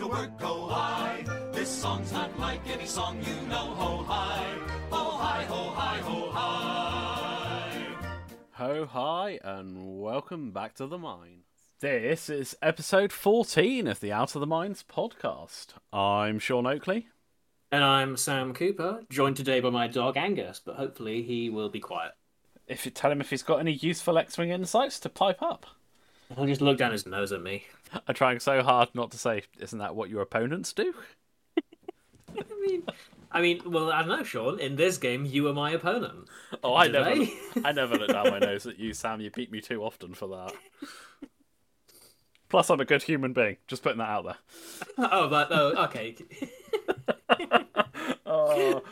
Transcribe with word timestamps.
to 0.00 0.06
work, 0.06 0.30
oh, 0.40 0.66
go 0.66 0.70
I. 0.70 1.24
This 1.52 1.68
song's 1.68 2.10
not 2.10 2.38
like 2.40 2.66
any 2.66 2.86
song 2.86 3.18
you 3.18 3.48
know, 3.48 3.74
ho 3.74 4.02
hi, 4.04 4.46
ho 4.88 5.10
hi, 5.10 5.44
ho 5.44 5.70
hi, 5.76 5.98
ho 5.98 6.30
hi. 6.32 7.96
Ho 8.52 8.86
hi, 8.86 9.38
and 9.44 10.00
welcome 10.00 10.52
back 10.52 10.74
to 10.76 10.86
the 10.86 10.96
mine. 10.96 11.42
This 11.80 12.30
is 12.30 12.56
episode 12.62 13.12
14 13.12 13.86
of 13.86 14.00
the 14.00 14.10
Out 14.10 14.34
of 14.34 14.40
the 14.40 14.46
Mines 14.46 14.82
podcast. 14.90 15.74
I'm 15.92 16.38
Sean 16.38 16.66
Oakley. 16.66 17.08
And 17.70 17.84
I'm 17.84 18.16
Sam 18.16 18.54
Cooper, 18.54 19.02
joined 19.10 19.36
today 19.36 19.60
by 19.60 19.68
my 19.68 19.86
dog 19.86 20.16
Angus, 20.16 20.62
but 20.64 20.76
hopefully 20.76 21.22
he 21.22 21.50
will 21.50 21.68
be 21.68 21.80
quiet. 21.80 22.12
If 22.66 22.86
you 22.86 22.90
tell 22.90 23.12
him 23.12 23.20
if 23.20 23.28
he's 23.28 23.42
got 23.42 23.60
any 23.60 23.72
useful 23.72 24.16
X-wing 24.16 24.48
insights 24.48 24.98
to 25.00 25.10
pipe 25.10 25.42
up. 25.42 25.66
He'll 26.36 26.46
just 26.46 26.60
look 26.60 26.78
down 26.78 26.92
his 26.92 27.06
nose 27.06 27.32
at 27.32 27.42
me. 27.42 27.64
I'm 28.06 28.14
trying 28.14 28.38
so 28.40 28.62
hard 28.62 28.90
not 28.94 29.10
to 29.12 29.18
say, 29.18 29.42
isn't 29.58 29.78
that 29.78 29.94
what 29.94 30.10
your 30.10 30.22
opponents 30.22 30.72
do? 30.72 30.94
I 32.38 32.66
mean, 32.66 32.82
I 33.32 33.40
mean, 33.40 33.62
well, 33.66 33.92
I 33.92 34.00
don't 34.00 34.08
know, 34.08 34.24
Sean. 34.24 34.60
In 34.60 34.76
this 34.76 34.98
game, 34.98 35.24
you 35.24 35.44
were 35.44 35.52
my 35.52 35.72
opponent. 35.72 36.28
Oh, 36.62 36.74
I 36.74 36.88
never? 36.88 37.24
I 37.64 37.72
never 37.72 37.96
look 37.96 38.10
down 38.10 38.30
my 38.30 38.38
nose 38.38 38.66
at 38.66 38.78
you, 38.78 38.94
Sam. 38.94 39.20
You 39.20 39.30
beat 39.30 39.50
me 39.50 39.60
too 39.60 39.82
often 39.82 40.14
for 40.14 40.28
that. 40.28 40.52
Plus, 42.48 42.68
I'm 42.68 42.80
a 42.80 42.84
good 42.84 43.02
human 43.04 43.32
being. 43.32 43.56
Just 43.68 43.82
putting 43.82 43.98
that 43.98 44.08
out 44.08 44.24
there. 44.24 44.36
oh, 45.10 45.28
but 45.28 45.48
oh, 45.50 45.84
okay. 45.84 46.16
Oh. 48.32 48.82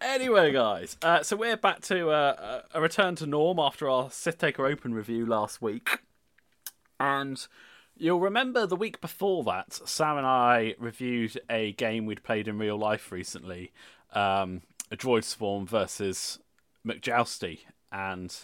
Anyway, 0.00 0.50
guys, 0.50 0.96
uh, 1.02 1.22
so 1.22 1.36
we're 1.36 1.58
back 1.58 1.82
to 1.82 2.08
uh, 2.08 2.62
a 2.72 2.80
return 2.80 3.14
to 3.16 3.26
norm 3.26 3.58
after 3.58 3.90
our 3.90 4.10
Sith 4.10 4.38
Taker 4.38 4.64
Open 4.64 4.94
review 4.94 5.26
last 5.26 5.60
week. 5.60 5.98
And 6.98 7.46
you'll 7.96 8.20
remember 8.20 8.66
the 8.66 8.76
week 8.76 9.00
before 9.00 9.44
that, 9.44 9.72
Sam 9.72 10.18
and 10.18 10.26
I 10.26 10.74
reviewed 10.78 11.40
a 11.48 11.72
game 11.72 12.06
we'd 12.06 12.22
played 12.22 12.48
in 12.48 12.58
real 12.58 12.78
life 12.78 13.10
recently 13.10 13.72
um, 14.12 14.62
a 14.90 14.96
Droid 14.96 15.24
Swarm 15.24 15.66
versus 15.66 16.38
McJousty. 16.86 17.60
And 17.92 18.34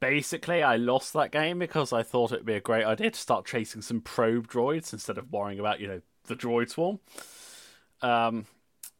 basically, 0.00 0.62
I 0.62 0.76
lost 0.76 1.12
that 1.12 1.32
game 1.32 1.58
because 1.58 1.92
I 1.92 2.02
thought 2.02 2.32
it'd 2.32 2.46
be 2.46 2.54
a 2.54 2.60
great 2.60 2.84
idea 2.84 3.10
to 3.10 3.18
start 3.18 3.46
chasing 3.46 3.82
some 3.82 4.00
probe 4.00 4.48
droids 4.48 4.92
instead 4.92 5.18
of 5.18 5.32
worrying 5.32 5.60
about, 5.60 5.80
you 5.80 5.88
know, 5.88 6.00
the 6.26 6.36
Droid 6.36 6.70
Swarm. 6.70 7.00
Um, 8.02 8.46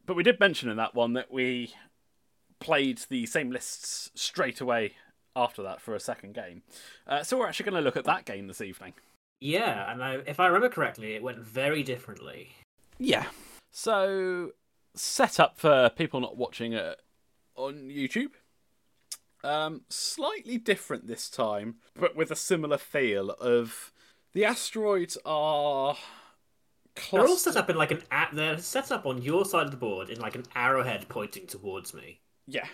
but 0.05 0.15
we 0.15 0.23
did 0.23 0.39
mention 0.39 0.69
in 0.69 0.77
that 0.77 0.95
one 0.95 1.13
that 1.13 1.31
we 1.31 1.73
played 2.59 3.01
the 3.09 3.25
same 3.25 3.51
lists 3.51 4.11
straight 4.13 4.61
away 4.61 4.93
after 5.35 5.63
that 5.63 5.81
for 5.81 5.95
a 5.95 5.99
second 5.99 6.33
game. 6.33 6.63
Uh, 7.07 7.23
so 7.23 7.37
we're 7.37 7.47
actually 7.47 7.69
going 7.69 7.81
to 7.81 7.85
look 7.85 7.97
at 7.97 8.05
that 8.05 8.25
game 8.25 8.47
this 8.47 8.61
evening. 8.61 8.93
yeah, 9.39 9.91
and 9.91 10.03
I, 10.03 10.15
if 10.25 10.39
I 10.39 10.47
remember 10.47 10.69
correctly, 10.69 11.13
it 11.13 11.23
went 11.23 11.39
very 11.39 11.83
differently. 11.83 12.51
Yeah. 12.99 13.25
So 13.71 14.51
set 14.93 15.39
up 15.39 15.57
for 15.57 15.89
people 15.89 16.19
not 16.19 16.37
watching 16.37 16.73
it 16.73 17.01
on 17.55 17.89
YouTube. 17.89 18.31
Um, 19.43 19.81
slightly 19.89 20.57
different 20.57 21.07
this 21.07 21.29
time, 21.29 21.75
but 21.95 22.15
with 22.15 22.29
a 22.29 22.35
similar 22.35 22.77
feel 22.77 23.31
of 23.31 23.91
the 24.33 24.45
asteroids 24.45 25.17
are. 25.25 25.95
They're 27.11 27.21
all 27.27 27.37
set 27.37 27.55
up 27.55 27.69
in 27.69 27.75
like 27.77 27.91
an. 27.91 28.03
A- 28.11 28.35
they're 28.35 28.57
set 28.59 28.91
up 28.91 29.05
on 29.05 29.21
your 29.21 29.45
side 29.45 29.65
of 29.65 29.71
the 29.71 29.77
board 29.77 30.09
in 30.09 30.19
like 30.19 30.35
an 30.35 30.43
arrowhead 30.55 31.07
pointing 31.09 31.47
towards 31.47 31.93
me. 31.93 32.19
Yeah. 32.47 32.67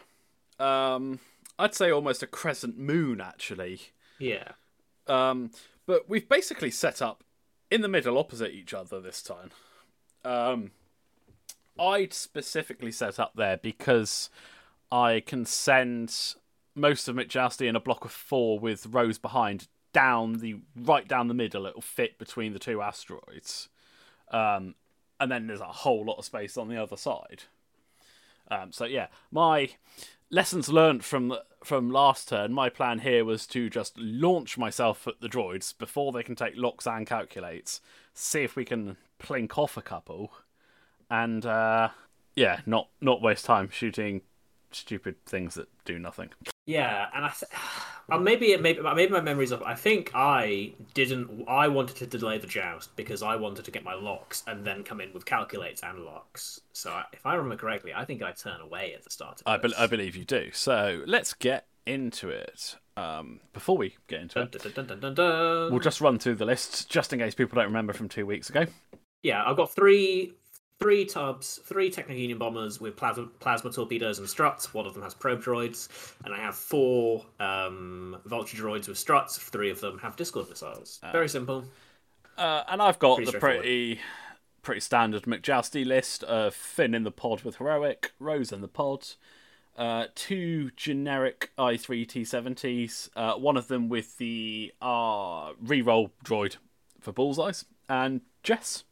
Um, 0.60 1.20
I'd 1.60 1.74
say 1.74 1.92
almost 1.92 2.24
a 2.24 2.28
crescent 2.28 2.78
moon, 2.78 3.22
actually. 3.22 3.82
Yeah. 4.20 4.52
Um, 5.08 5.52
but 5.86 6.10
we've 6.10 6.28
basically 6.28 6.72
set 6.72 7.02
up 7.02 7.24
in 7.72 7.82
the 7.82 7.88
middle 7.88 8.18
opposite 8.18 8.54
each 8.54 8.74
other 8.74 9.00
this 9.00 9.22
time. 9.22 9.52
Um, 10.24 10.72
I'd 11.80 12.14
specifically 12.14 12.92
set 12.92 13.20
up 13.20 13.34
there 13.36 13.58
because 13.58 14.30
I 14.92 15.22
can 15.26 15.46
send 15.46 16.36
most 16.76 17.08
of 17.08 17.16
McJousty 17.16 17.68
in 17.68 17.76
a 17.76 17.80
block 17.80 18.06
of 18.06 18.12
four 18.12 18.60
with 18.60 18.86
rows 18.88 19.18
behind 19.18 19.68
down 19.94 20.34
the 20.40 20.58
right 20.76 21.08
down 21.08 21.28
the 21.28 21.34
middle. 21.34 21.66
It'll 21.66 21.82
fit 21.82 22.18
between 22.20 22.54
the 22.54 22.60
two 22.60 22.82
asteroids, 22.82 23.70
um, 24.32 24.76
and 25.20 25.32
then 25.32 25.48
there's 25.48 25.62
a 25.62 25.66
whole 25.66 26.06
lot 26.06 26.18
of 26.18 26.26
space 26.26 26.58
on 26.58 26.68
the 26.68 26.82
other 26.82 26.98
side. 26.98 27.44
Um, 28.50 28.72
so 28.72 28.86
yeah, 28.86 29.08
my 29.32 29.72
lessons 30.30 30.70
learned 30.70 31.04
from 31.04 31.34
from 31.64 31.90
last 31.90 32.30
turn. 32.30 32.54
My 32.54 32.70
plan 32.70 33.00
here 33.00 33.26
was 33.26 33.48
to 33.48 33.70
just 33.70 33.98
launch 33.98 34.58
myself 34.58 35.08
at 35.08 35.20
the 35.22 35.28
droids 35.28 35.78
before 35.78 36.12
they 36.12 36.24
can 36.24 36.36
take 36.36 36.54
locks 36.56 36.88
and 36.88 37.06
calculates. 37.06 37.82
See 38.14 38.44
if 38.44 38.56
we 38.56 38.66
can 38.66 38.98
plink 39.20 39.58
off 39.58 39.78
a 39.78 39.82
couple, 39.82 40.32
and 41.10 41.46
uh, 41.46 41.90
yeah, 42.36 42.62
not 42.66 42.90
not 43.02 43.22
waste 43.22 43.46
time 43.46 43.70
shooting 43.70 44.22
stupid 44.72 45.16
things 45.26 45.56
that 45.56 45.70
do 45.86 46.00
nothing. 46.00 46.30
Yeah, 46.66 47.08
and 47.14 47.26
I 47.26 47.30
th- 47.30 47.52
uh, 48.10 48.18
maybe 48.18 48.48
it 48.48 48.62
maybe 48.62 48.82
maybe 48.82 49.12
my 49.12 49.22
memories 49.22 49.52
of 49.52 49.62
I 49.64 49.76
think 49.76 50.12
I 50.14 50.74
didn't 50.94 51.46
I 51.48 51.68
wanted 51.68 51.98
to 51.98 52.08
delay 52.08 52.38
the 52.38 52.48
joust 52.48 52.96
because 52.96 53.22
I 53.22 53.36
wanted 53.36 53.66
to 53.66 53.72
get 53.72 53.84
my 53.84 53.94
locks 53.94 54.44
and 54.48 54.66
then 54.66 54.84
come 54.84 55.02
in 55.02 55.12
with 55.14 55.26
calculates 55.26 55.84
and 55.84 56.06
locks. 56.06 56.62
So 56.74 56.92
I, 56.92 57.04
if 57.12 57.26
I 57.26 57.36
remember 57.36 57.58
correctly, 57.58 57.94
I 57.94 58.06
think 58.06 58.22
I 58.24 58.32
turn 58.32 58.62
away 58.62 58.94
at 58.96 59.04
the 59.04 59.10
start 59.10 59.42
of 59.42 59.48
I, 59.48 59.58
be- 59.58 59.76
I 59.78 59.88
believe 59.88 60.16
you 60.16 60.26
do. 60.26 60.52
So 60.54 61.04
let's 61.06 61.34
get 61.34 61.66
into 61.86 62.30
it. 62.30 62.76
Um, 62.96 63.42
before 63.54 63.78
we 63.78 63.96
get 64.08 64.22
into 64.22 64.36
Dun, 64.46 64.50
it, 64.52 64.88
dun, 64.90 65.14
dun, 65.14 65.72
we'll 65.72 65.80
just 65.80 66.02
run 66.02 66.18
through 66.18 66.36
the 66.36 66.46
lists 66.46 66.84
just 66.84 67.14
in 67.14 67.20
case 67.20 67.36
people 67.36 67.56
don't 67.56 67.68
remember 67.68 67.94
from 67.94 68.10
two 68.10 68.26
weeks 68.26 68.50
ago. 68.50 68.66
Yeah, 69.22 69.44
I've 69.46 69.56
got 69.58 69.72
three 69.72 70.34
three 70.80 71.06
tubs, 71.06 71.60
three 71.64 71.90
Techno 71.90 72.16
Union 72.16 72.38
bombers 72.38 72.80
with 72.80 72.96
plasma, 72.96 73.28
plasma 73.40 73.72
torpedoes 73.72 74.20
and 74.20 74.30
struts. 74.30 74.74
One 74.74 74.86
of 74.86 74.94
them 74.94 75.04
has 75.04 75.14
probe 75.14 75.42
droids, 75.42 75.90
and 76.24 76.34
I 76.34 76.38
have 76.38 76.56
four 76.56 77.26
um, 77.40 78.18
vulture 78.26 78.58
droids 78.58 78.88
with 78.88 78.98
struts. 78.98 79.38
Three 79.38 79.70
of 79.70 79.82
them 79.82 80.00
have 80.00 80.16
Discord 80.16 80.50
missiles. 80.50 81.00
Very 81.12 81.30
simple. 81.30 81.66
Uh, 82.38 82.64
and 82.70 82.82
I've 82.82 83.00
got 83.00 83.18
Pretty 83.18 83.32
the 83.32 83.40
pretty 83.40 84.00
pretty 84.62 84.82
standard 84.82 85.24
McJousty 85.24 85.86
list 85.86 86.24
of 86.26 86.54
Finn 86.54 86.94
in 86.94 87.04
the 87.04 87.12
pod 87.12 87.44
with 87.44 87.56
heroic, 87.56 88.12
Rose 88.20 88.52
in 88.52 88.62
the 88.62 88.68
pod, 88.68 89.08
uh, 89.78 90.08
two 90.14 90.72
generic 90.76 91.52
i3 91.58 92.06
T70s, 92.06 93.10
uh, 93.16 93.36
one 93.36 93.56
of 93.56 93.70
them 93.70 93.88
with 93.88 94.18
the 94.18 94.74
uh, 94.82 95.54
reroll 95.54 96.12
droid 96.24 96.58
for 97.00 97.14
bullseyes, 97.14 97.64
and 97.88 98.22
Jess. 98.44 98.84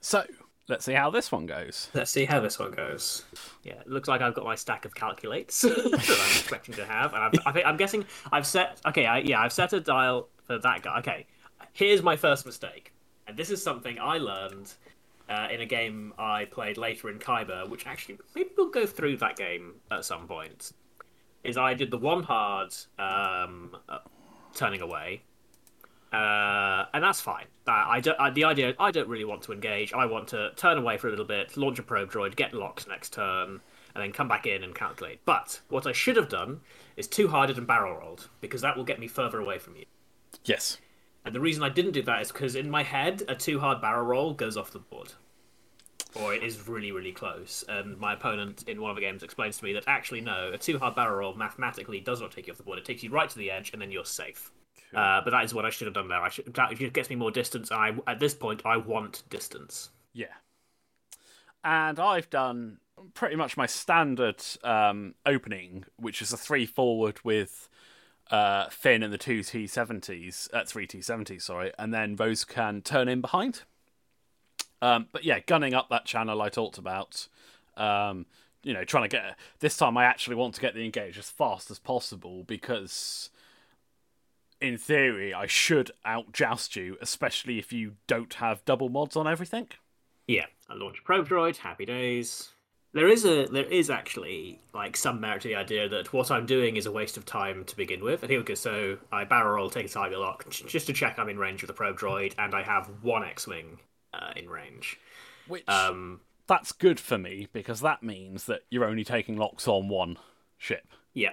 So 0.00 0.24
let's 0.70 0.84
see 0.84 0.94
how 0.94 1.10
this 1.10 1.30
one 1.30 1.46
goes. 1.46 1.88
Let's 1.92 2.10
see 2.10 2.24
how 2.24 2.40
this 2.40 2.58
one 2.58 2.70
goes. 2.70 3.24
Yeah, 3.62 3.80
it 3.80 3.88
looks 3.88 4.08
like 4.08 4.22
I've 4.22 4.34
got 4.34 4.44
my 4.44 4.54
stack 4.54 4.84
of 4.84 4.94
calculates 4.94 5.60
that 5.62 5.76
I'm 5.76 6.38
expecting 6.38 6.74
to 6.76 6.84
have, 6.86 7.12
and 7.12 7.24
I've, 7.24 7.32
I 7.44 7.52
think 7.52 7.66
I'm 7.66 7.76
guessing 7.76 8.06
I've 8.32 8.46
set. 8.46 8.80
Okay, 8.86 9.04
I, 9.04 9.18
yeah, 9.18 9.40
I've 9.40 9.52
set 9.52 9.72
a 9.72 9.80
dial 9.80 10.28
for 10.44 10.58
that 10.58 10.82
guy. 10.82 10.98
Okay, 11.00 11.26
here's 11.72 12.02
my 12.02 12.16
first 12.16 12.46
mistake, 12.46 12.92
and 13.26 13.36
this 13.36 13.50
is 13.50 13.62
something 13.62 13.98
I 14.00 14.18
learned 14.18 14.72
uh, 15.28 15.48
in 15.50 15.60
a 15.60 15.66
game 15.66 16.14
I 16.18 16.46
played 16.46 16.78
later 16.78 17.10
in 17.10 17.18
Kyber, 17.18 17.68
which 17.68 17.86
actually 17.86 18.18
maybe 18.34 18.50
we'll 18.56 18.70
go 18.70 18.86
through 18.86 19.18
that 19.18 19.36
game 19.36 19.74
at 19.90 20.04
some 20.04 20.26
point. 20.26 20.72
Is 21.42 21.56
I 21.56 21.74
did 21.74 21.90
the 21.90 21.98
one 21.98 22.22
hard 22.22 22.74
um, 22.98 23.76
uh, 23.88 23.98
turning 24.54 24.82
away, 24.82 25.22
uh, 26.12 26.86
and 26.92 27.04
that's 27.04 27.20
fine. 27.20 27.46
That 27.66 27.86
I 27.86 28.00
don't. 28.00 28.18
I, 28.18 28.30
the 28.30 28.44
idea 28.44 28.74
I 28.78 28.90
don't 28.90 29.08
really 29.08 29.24
want 29.24 29.42
to 29.42 29.52
engage. 29.52 29.92
I 29.92 30.06
want 30.06 30.28
to 30.28 30.50
turn 30.56 30.78
away 30.78 30.96
for 30.96 31.06
a 31.06 31.10
little 31.10 31.24
bit, 31.24 31.56
launch 31.56 31.78
a 31.78 31.82
probe 31.82 32.10
droid, 32.10 32.36
get 32.36 32.52
locks 32.52 32.86
next 32.88 33.12
turn, 33.12 33.60
and 33.94 34.02
then 34.02 34.12
come 34.12 34.28
back 34.28 34.46
in 34.46 34.64
and 34.64 34.74
calculate. 34.74 35.20
But 35.24 35.60
what 35.68 35.86
I 35.86 35.92
should 35.92 36.16
have 36.16 36.28
done 36.28 36.60
is 36.96 37.06
two 37.06 37.28
harded 37.28 37.58
and 37.58 37.66
barrel 37.66 37.96
rolled 37.96 38.28
because 38.40 38.60
that 38.62 38.76
will 38.76 38.84
get 38.84 38.98
me 38.98 39.06
further 39.06 39.38
away 39.40 39.58
from 39.58 39.76
you. 39.76 39.84
Yes. 40.44 40.78
And 41.24 41.34
the 41.34 41.40
reason 41.40 41.62
I 41.62 41.68
didn't 41.68 41.92
do 41.92 42.02
that 42.02 42.22
is 42.22 42.32
because 42.32 42.56
in 42.56 42.70
my 42.70 42.82
head, 42.82 43.22
a 43.28 43.34
two 43.34 43.60
hard 43.60 43.80
barrel 43.80 44.06
roll 44.06 44.34
goes 44.34 44.56
off 44.56 44.70
the 44.70 44.78
board. 44.78 45.12
Or 46.14 46.34
it 46.34 46.42
is 46.42 46.66
really, 46.66 46.90
really 46.90 47.12
close. 47.12 47.64
And 47.68 47.96
my 47.98 48.14
opponent 48.14 48.64
in 48.66 48.80
one 48.80 48.90
of 48.90 48.96
the 48.96 49.02
games 49.02 49.22
explains 49.22 49.58
to 49.58 49.64
me 49.64 49.74
that 49.74 49.84
actually, 49.86 50.22
no, 50.22 50.50
a 50.52 50.58
two 50.58 50.78
hard 50.78 50.96
barrel 50.96 51.18
roll 51.18 51.34
mathematically 51.34 52.00
does 52.00 52.20
not 52.20 52.32
take 52.32 52.48
you 52.48 52.52
off 52.52 52.56
the 52.56 52.64
board. 52.64 52.78
It 52.78 52.84
takes 52.84 53.04
you 53.04 53.10
right 53.10 53.30
to 53.30 53.38
the 53.38 53.50
edge, 53.50 53.70
and 53.72 53.80
then 53.80 53.92
you're 53.92 54.04
safe. 54.04 54.50
Uh, 54.94 55.20
but 55.22 55.30
that 55.30 55.44
is 55.44 55.54
what 55.54 55.64
I 55.64 55.70
should 55.70 55.86
have 55.86 55.94
done 55.94 56.08
there. 56.08 56.20
I 56.20 56.28
should, 56.28 56.52
that 56.54 56.92
gets 56.92 57.10
me 57.10 57.16
more 57.16 57.30
distance. 57.30 57.70
I, 57.70 57.92
at 58.06 58.18
this 58.18 58.34
point, 58.34 58.62
I 58.64 58.76
want 58.76 59.22
distance. 59.30 59.90
Yeah. 60.12 60.34
And 61.62 61.98
I've 61.98 62.30
done 62.30 62.78
pretty 63.14 63.36
much 63.36 63.56
my 63.56 63.66
standard 63.66 64.42
um, 64.64 65.14
opening, 65.24 65.84
which 65.96 66.20
is 66.20 66.32
a 66.32 66.36
three 66.36 66.66
forward 66.66 67.18
with 67.24 67.68
uh, 68.30 68.68
Finn 68.70 69.02
and 69.02 69.12
the 69.12 69.18
two 69.18 69.40
T70s, 69.40 70.52
uh, 70.52 70.64
three 70.64 70.86
T70s, 70.86 71.42
sorry, 71.42 71.72
and 71.78 71.92
then 71.92 72.16
Rose 72.16 72.44
can 72.44 72.80
turn 72.82 73.08
in 73.08 73.20
behind. 73.20 73.62
Um, 74.82 75.08
but 75.12 75.24
yeah, 75.24 75.40
gunning 75.40 75.74
up 75.74 75.88
that 75.90 76.04
channel 76.04 76.40
I 76.40 76.48
talked 76.48 76.78
about. 76.78 77.28
Um, 77.76 78.26
you 78.62 78.74
know, 78.74 78.84
trying 78.84 79.04
to 79.04 79.08
get 79.08 79.36
this 79.60 79.76
time. 79.76 79.96
I 79.96 80.04
actually 80.04 80.36
want 80.36 80.54
to 80.54 80.60
get 80.60 80.74
the 80.74 80.84
engage 80.84 81.18
as 81.18 81.30
fast 81.30 81.70
as 81.70 81.78
possible 81.78 82.44
because 82.44 83.30
in 84.60 84.76
theory, 84.76 85.32
I 85.32 85.46
should 85.46 85.90
outjoust 86.06 86.76
you, 86.76 86.96
especially 87.00 87.58
if 87.58 87.72
you 87.72 87.92
don't 88.06 88.34
have 88.34 88.64
double 88.64 88.88
mods 88.88 89.16
on 89.16 89.26
everything. 89.26 89.68
Yeah, 90.26 90.46
I 90.68 90.74
launch 90.74 91.00
a 91.00 91.02
probe 91.02 91.28
droid. 91.28 91.58
Happy 91.58 91.84
days. 91.84 92.50
There 92.92 93.08
is 93.08 93.24
a 93.24 93.46
there 93.46 93.64
is 93.64 93.88
actually 93.88 94.60
like 94.74 94.96
some 94.96 95.20
merit 95.20 95.42
to 95.42 95.48
the 95.48 95.54
idea 95.54 95.88
that 95.88 96.12
what 96.12 96.30
I'm 96.30 96.44
doing 96.44 96.76
is 96.76 96.86
a 96.86 96.92
waste 96.92 97.16
of 97.16 97.24
time 97.24 97.64
to 97.64 97.76
begin 97.76 98.02
with. 98.02 98.22
And 98.22 98.30
here 98.30 98.40
we 98.40 98.44
go. 98.44 98.54
So 98.54 98.98
I 99.12 99.24
barrel 99.24 99.54
roll, 99.54 99.70
take 99.70 99.86
a 99.86 99.88
target 99.88 100.18
lock, 100.18 100.48
just 100.50 100.86
to 100.88 100.92
check 100.92 101.18
I'm 101.18 101.28
in 101.28 101.38
range 101.38 101.62
of 101.62 101.68
the 101.68 101.72
probe 101.72 101.98
droid, 101.98 102.34
and 102.36 102.54
I 102.54 102.62
have 102.62 102.90
one 103.02 103.24
X-wing 103.24 103.78
uh, 104.12 104.32
in 104.34 104.48
range. 104.48 104.98
Which 105.46 105.68
Um, 105.68 106.20
that's 106.48 106.72
good 106.72 106.98
for 106.98 107.16
me 107.16 107.46
because 107.52 107.80
that 107.80 108.02
means 108.02 108.46
that 108.46 108.62
you're 108.70 108.84
only 108.84 109.04
taking 109.04 109.36
locks 109.36 109.68
on 109.68 109.88
one 109.88 110.16
ship. 110.58 110.88
yeah, 111.14 111.30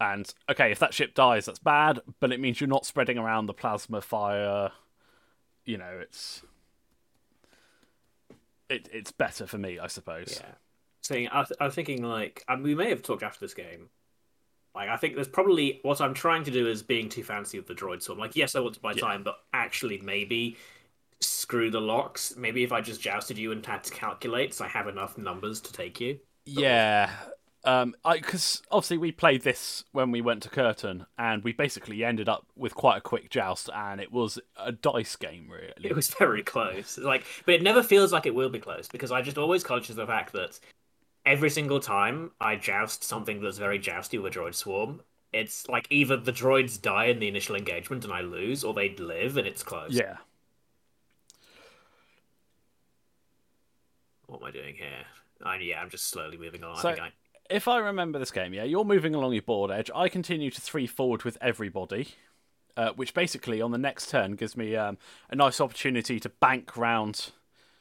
And 0.00 0.32
okay, 0.48 0.70
if 0.70 0.78
that 0.78 0.94
ship 0.94 1.14
dies, 1.14 1.46
that's 1.46 1.58
bad, 1.58 2.00
but 2.20 2.32
it 2.32 2.40
means 2.40 2.60
you're 2.60 2.68
not 2.68 2.86
spreading 2.86 3.18
around 3.18 3.46
the 3.46 3.54
plasma 3.54 4.00
fire. 4.00 4.70
You 5.64 5.78
know, 5.78 5.98
it's 6.00 6.42
it, 8.68 8.88
it's 8.92 9.12
better 9.12 9.46
for 9.46 9.58
me, 9.58 9.78
I 9.78 9.86
suppose. 9.88 10.40
yeah. 10.40 10.52
Saying 11.02 11.28
I, 11.32 11.42
th- 11.44 11.56
I 11.60 11.64
was 11.66 11.74
thinking 11.74 12.02
like 12.02 12.44
and 12.48 12.62
we 12.62 12.74
may 12.74 12.90
have 12.90 13.02
talked 13.02 13.22
after 13.22 13.40
this 13.40 13.54
game. 13.54 13.88
Like 14.74 14.88
I 14.88 14.96
think 14.96 15.14
there's 15.14 15.28
probably 15.28 15.80
what 15.82 16.00
I'm 16.00 16.14
trying 16.14 16.44
to 16.44 16.50
do 16.50 16.68
is 16.68 16.82
being 16.82 17.08
too 17.08 17.24
fancy 17.24 17.58
with 17.58 17.66
the 17.66 17.74
droid. 17.74 18.02
So 18.02 18.12
I'm 18.12 18.18
Like 18.18 18.36
yes, 18.36 18.54
I 18.54 18.60
want 18.60 18.74
to 18.74 18.80
buy 18.80 18.94
time, 18.94 19.22
but 19.24 19.36
actually 19.52 19.98
maybe 19.98 20.56
screw 21.20 21.70
the 21.70 21.80
locks. 21.80 22.36
Maybe 22.36 22.62
if 22.62 22.72
I 22.72 22.80
just 22.80 23.00
jousted 23.00 23.38
you 23.38 23.52
and 23.52 23.64
had 23.64 23.84
to 23.84 23.92
calculate, 23.92 24.54
so 24.54 24.64
I 24.64 24.68
have 24.68 24.86
enough 24.88 25.18
numbers 25.18 25.60
to 25.62 25.72
take 25.72 26.00
you. 26.00 26.20
Yeah. 26.46 27.10
Um, 27.68 27.94
because 28.10 28.62
obviously 28.70 28.96
we 28.96 29.12
played 29.12 29.42
this 29.42 29.84
when 29.92 30.10
we 30.10 30.22
went 30.22 30.42
to 30.44 30.48
Curtin, 30.48 31.04
and 31.18 31.44
we 31.44 31.52
basically 31.52 32.02
ended 32.02 32.26
up 32.26 32.46
with 32.56 32.74
quite 32.74 32.96
a 32.96 33.00
quick 33.02 33.28
joust, 33.28 33.68
and 33.74 34.00
it 34.00 34.10
was 34.10 34.38
a 34.56 34.72
dice 34.72 35.16
game, 35.16 35.50
really. 35.50 35.74
It 35.82 35.94
was 35.94 36.08
very 36.18 36.42
close. 36.42 36.96
Like, 36.96 37.24
but 37.44 37.54
it 37.56 37.62
never 37.62 37.82
feels 37.82 38.10
like 38.10 38.24
it 38.24 38.34
will 38.34 38.48
be 38.48 38.58
close 38.58 38.88
because 38.88 39.12
I 39.12 39.20
just 39.20 39.36
always 39.36 39.62
conscious 39.62 39.90
of 39.90 39.96
the 39.96 40.06
fact 40.06 40.32
that 40.32 40.58
every 41.26 41.50
single 41.50 41.78
time 41.78 42.30
I 42.40 42.56
joust 42.56 43.04
something 43.04 43.42
that's 43.42 43.58
very 43.58 43.78
jousty 43.78 44.16
with 44.16 44.34
a 44.34 44.38
droid 44.38 44.54
swarm, 44.54 45.02
it's 45.34 45.68
like 45.68 45.86
either 45.90 46.16
the 46.16 46.32
droids 46.32 46.80
die 46.80 47.06
in 47.06 47.18
the 47.18 47.28
initial 47.28 47.54
engagement 47.54 48.02
and 48.02 48.14
I 48.14 48.22
lose, 48.22 48.64
or 48.64 48.72
they 48.72 48.96
live 48.96 49.36
and 49.36 49.46
it's 49.46 49.62
close. 49.62 49.90
Yeah. 49.92 50.16
What 54.26 54.40
am 54.40 54.46
I 54.46 54.52
doing 54.52 54.74
here? 54.74 55.04
I, 55.44 55.58
yeah, 55.58 55.82
I'm 55.82 55.90
just 55.90 56.06
slowly 56.06 56.38
moving 56.38 56.64
on. 56.64 56.78
So- 56.78 56.88
I 56.88 56.94
think 56.94 57.04
I, 57.04 57.10
If 57.50 57.66
I 57.66 57.78
remember 57.78 58.18
this 58.18 58.30
game, 58.30 58.52
yeah, 58.52 58.64
you're 58.64 58.84
moving 58.84 59.14
along 59.14 59.32
your 59.32 59.42
board 59.42 59.70
edge. 59.70 59.90
I 59.94 60.08
continue 60.08 60.50
to 60.50 60.60
three 60.60 60.86
forward 60.86 61.22
with 61.22 61.38
everybody, 61.40 62.08
uh, 62.76 62.90
which 62.94 63.14
basically 63.14 63.62
on 63.62 63.70
the 63.70 63.78
next 63.78 64.10
turn 64.10 64.32
gives 64.32 64.56
me 64.56 64.76
um, 64.76 64.98
a 65.30 65.36
nice 65.36 65.60
opportunity 65.60 66.20
to 66.20 66.28
bank 66.28 66.76
round 66.76 67.30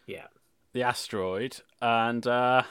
yeah, 0.05 0.27
the 0.71 0.83
asteroid, 0.83 1.57
and 1.81 2.25
uh, 2.25 2.63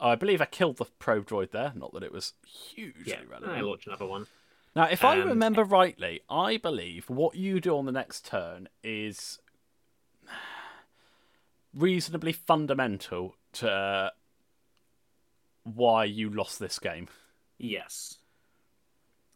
I 0.00 0.14
believe 0.14 0.40
I 0.40 0.46
killed 0.46 0.78
the 0.78 0.86
probe 0.98 1.26
droid 1.26 1.50
there. 1.50 1.72
Not 1.74 1.92
that 1.92 2.02
it 2.02 2.12
was 2.12 2.32
hugely 2.46 3.02
yeah. 3.04 3.20
relevant. 3.28 3.52
I 3.58 3.60
launch 3.60 3.86
another 3.86 4.06
one. 4.06 4.26
Now, 4.74 4.84
if 4.84 5.04
I 5.04 5.16
And- 5.16 5.26
remember 5.26 5.64
rightly, 5.64 6.20
I 6.30 6.56
believe 6.56 7.10
what 7.10 7.34
you 7.34 7.60
do 7.60 7.76
on 7.76 7.84
the 7.84 7.92
next 7.92 8.24
turn 8.26 8.68
is 8.82 9.38
reasonably 11.74 12.32
fundamental 12.32 13.36
to 13.54 14.12
why 15.74 16.04
you 16.04 16.30
lost 16.30 16.58
this 16.58 16.78
game. 16.78 17.08
Yes. 17.58 18.18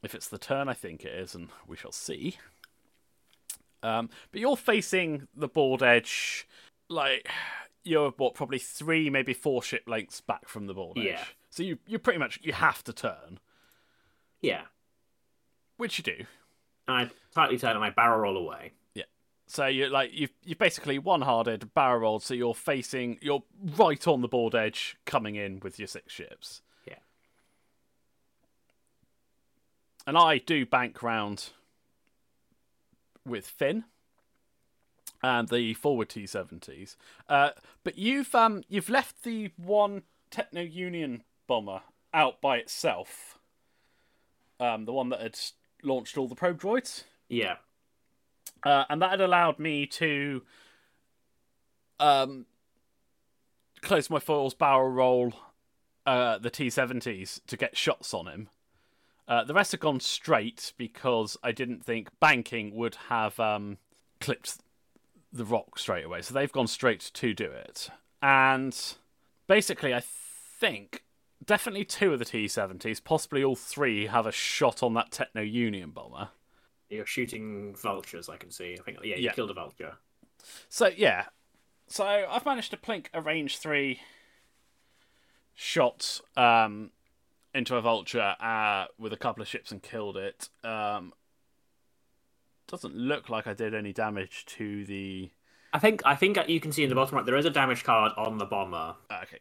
If 0.03 0.15
it's 0.15 0.29
the 0.29 0.38
turn, 0.38 0.69
I 0.69 0.75
think 0.75 1.05
it 1.05 1.12
is, 1.12 1.35
and 1.35 1.49
we 1.67 1.77
shall 1.77 1.93
see. 1.93 2.38
Um, 3.82 4.09
but 4.31 4.41
you're 4.41 4.56
facing 4.56 5.27
the 5.35 5.49
board 5.49 5.82
edge, 5.82 6.47
like 6.88 7.29
you're 7.85 8.11
what 8.17 8.35
probably 8.35 8.59
three, 8.59 9.11
maybe 9.11 9.32
four 9.35 9.62
ship 9.62 9.85
lengths 9.87 10.21
back 10.21 10.49
from 10.49 10.67
the 10.67 10.75
board 10.75 10.99
edge. 10.99 11.05
Yeah. 11.06 11.25
So 11.50 11.62
you 11.62 11.79
you 11.87 11.99
pretty 11.99 12.19
much 12.19 12.38
you 12.43 12.53
have 12.53 12.85
to 12.85 12.93
turn, 12.93 13.41
Yeah. 14.41 14.62
which 15.79 15.99
you 15.99 16.05
do. 16.05 16.25
And 16.87 16.97
I 16.97 17.11
tightly 17.35 17.59
turn 17.59 17.77
and 17.77 17.85
I 17.85 17.91
barrel 17.91 18.21
roll 18.21 18.37
away. 18.37 18.73
So 19.50 19.67
you 19.67 19.88
like 19.88 20.12
you've 20.12 20.31
you 20.44 20.55
basically 20.55 20.97
one 21.00 21.23
hearted 21.23 21.75
barrel 21.75 22.00
rolled, 22.02 22.23
so 22.23 22.35
you're 22.35 22.55
facing 22.55 23.19
you're 23.20 23.43
right 23.76 24.06
on 24.06 24.20
the 24.20 24.29
board 24.29 24.55
edge, 24.55 24.97
coming 25.06 25.35
in 25.35 25.58
with 25.58 25.76
your 25.76 25.88
six 25.88 26.12
ships. 26.12 26.62
Yeah. 26.87 27.00
And 30.06 30.17
I 30.17 30.38
do 30.38 30.64
bank 30.64 31.02
round 31.02 31.50
with 33.26 33.44
Finn 33.44 33.85
and 35.20 35.49
the 35.49 35.75
forward 35.75 36.11
T 36.11 36.29
seventies. 36.29 36.96
Uh, 37.29 37.50
but 37.82 37.99
you've 37.99 38.32
um 38.37 38.62
you've 38.69 38.88
left 38.88 39.25
the 39.25 39.50
one 39.56 40.03
Techno 40.31 40.62
Union 40.62 41.25
bomber 41.49 41.81
out 42.14 42.41
by 42.41 42.58
itself. 42.58 43.41
Um, 44.61 44.85
the 44.85 44.93
one 44.93 45.08
that 45.08 45.20
had 45.20 45.37
launched 45.82 46.17
all 46.17 46.29
the 46.29 46.37
probe 46.37 46.61
droids. 46.61 47.03
Yeah. 47.29 47.56
Uh, 48.62 48.84
and 48.88 49.00
that 49.00 49.10
had 49.10 49.20
allowed 49.20 49.58
me 49.58 49.86
to 49.86 50.42
um, 51.98 52.46
close 53.82 54.10
my 54.10 54.18
foils, 54.18 54.54
barrel 54.54 54.88
roll 54.88 55.34
uh, 56.06 56.38
the 56.38 56.50
T70s 56.50 57.40
to 57.46 57.56
get 57.56 57.76
shots 57.76 58.12
on 58.12 58.26
him. 58.26 58.48
Uh, 59.28 59.44
the 59.44 59.54
rest 59.54 59.72
have 59.72 59.80
gone 59.80 60.00
straight 60.00 60.72
because 60.76 61.36
I 61.42 61.52
didn't 61.52 61.84
think 61.84 62.08
banking 62.18 62.74
would 62.74 62.96
have 63.08 63.38
um, 63.38 63.78
clipped 64.20 64.58
the 65.32 65.44
rock 65.44 65.78
straight 65.78 66.04
away. 66.04 66.22
So 66.22 66.34
they've 66.34 66.50
gone 66.50 66.66
straight 66.66 67.10
to 67.14 67.32
do 67.32 67.44
it. 67.44 67.90
And 68.20 68.76
basically, 69.46 69.94
I 69.94 70.02
think 70.58 71.04
definitely 71.44 71.84
two 71.84 72.12
of 72.12 72.18
the 72.18 72.24
T70s, 72.24 73.02
possibly 73.04 73.44
all 73.44 73.54
three, 73.56 74.06
have 74.06 74.26
a 74.26 74.32
shot 74.32 74.82
on 74.82 74.94
that 74.94 75.12
Techno 75.12 75.42
Union 75.42 75.90
bomber. 75.90 76.30
You're 76.90 77.06
shooting 77.06 77.75
vultures, 77.76 78.28
I 78.28 78.37
can 78.37 78.50
see. 78.50 78.76
I 78.78 78.82
think, 78.82 78.98
yeah, 79.04 79.16
you 79.16 79.25
Yeah. 79.25 79.32
killed 79.32 79.50
a 79.50 79.54
vulture. 79.54 79.96
So 80.69 80.88
yeah, 80.88 81.26
so 81.87 82.04
I've 82.04 82.44
managed 82.44 82.70
to 82.72 82.76
plink 82.76 83.06
a 83.14 83.20
range 83.20 83.58
three 83.58 84.00
shot 85.54 86.20
um, 86.37 86.90
into 87.54 87.76
a 87.76 87.81
vulture 87.81 88.34
uh, 88.40 88.87
with 88.98 89.12
a 89.12 89.16
couple 89.16 89.42
of 89.42 89.48
ships 89.48 89.70
and 89.70 89.82
killed 89.82 90.16
it. 90.16 90.48
Um, 90.64 91.12
doesn't 92.66 92.94
look 92.96 93.29
like 93.29 93.46
I 93.46 93.55
did 93.55 93.74
any 93.74 93.93
damage 93.93 94.44
to 94.46 94.84
the. 94.84 95.31
I 95.72 95.79
think 95.79 96.03
I 96.05 96.15
think 96.17 96.38
you 96.48 96.60
can 96.60 96.72
see 96.72 96.82
in 96.82 96.88
the 96.88 96.94
bottom 96.94 97.17
right 97.17 97.26
there 97.26 97.36
is 97.36 97.44
a 97.44 97.50
damage 97.50 97.84
card 97.84 98.12
on 98.17 98.38
the 98.38 98.44
bomber, 98.46 98.96
Okay, 99.22 99.38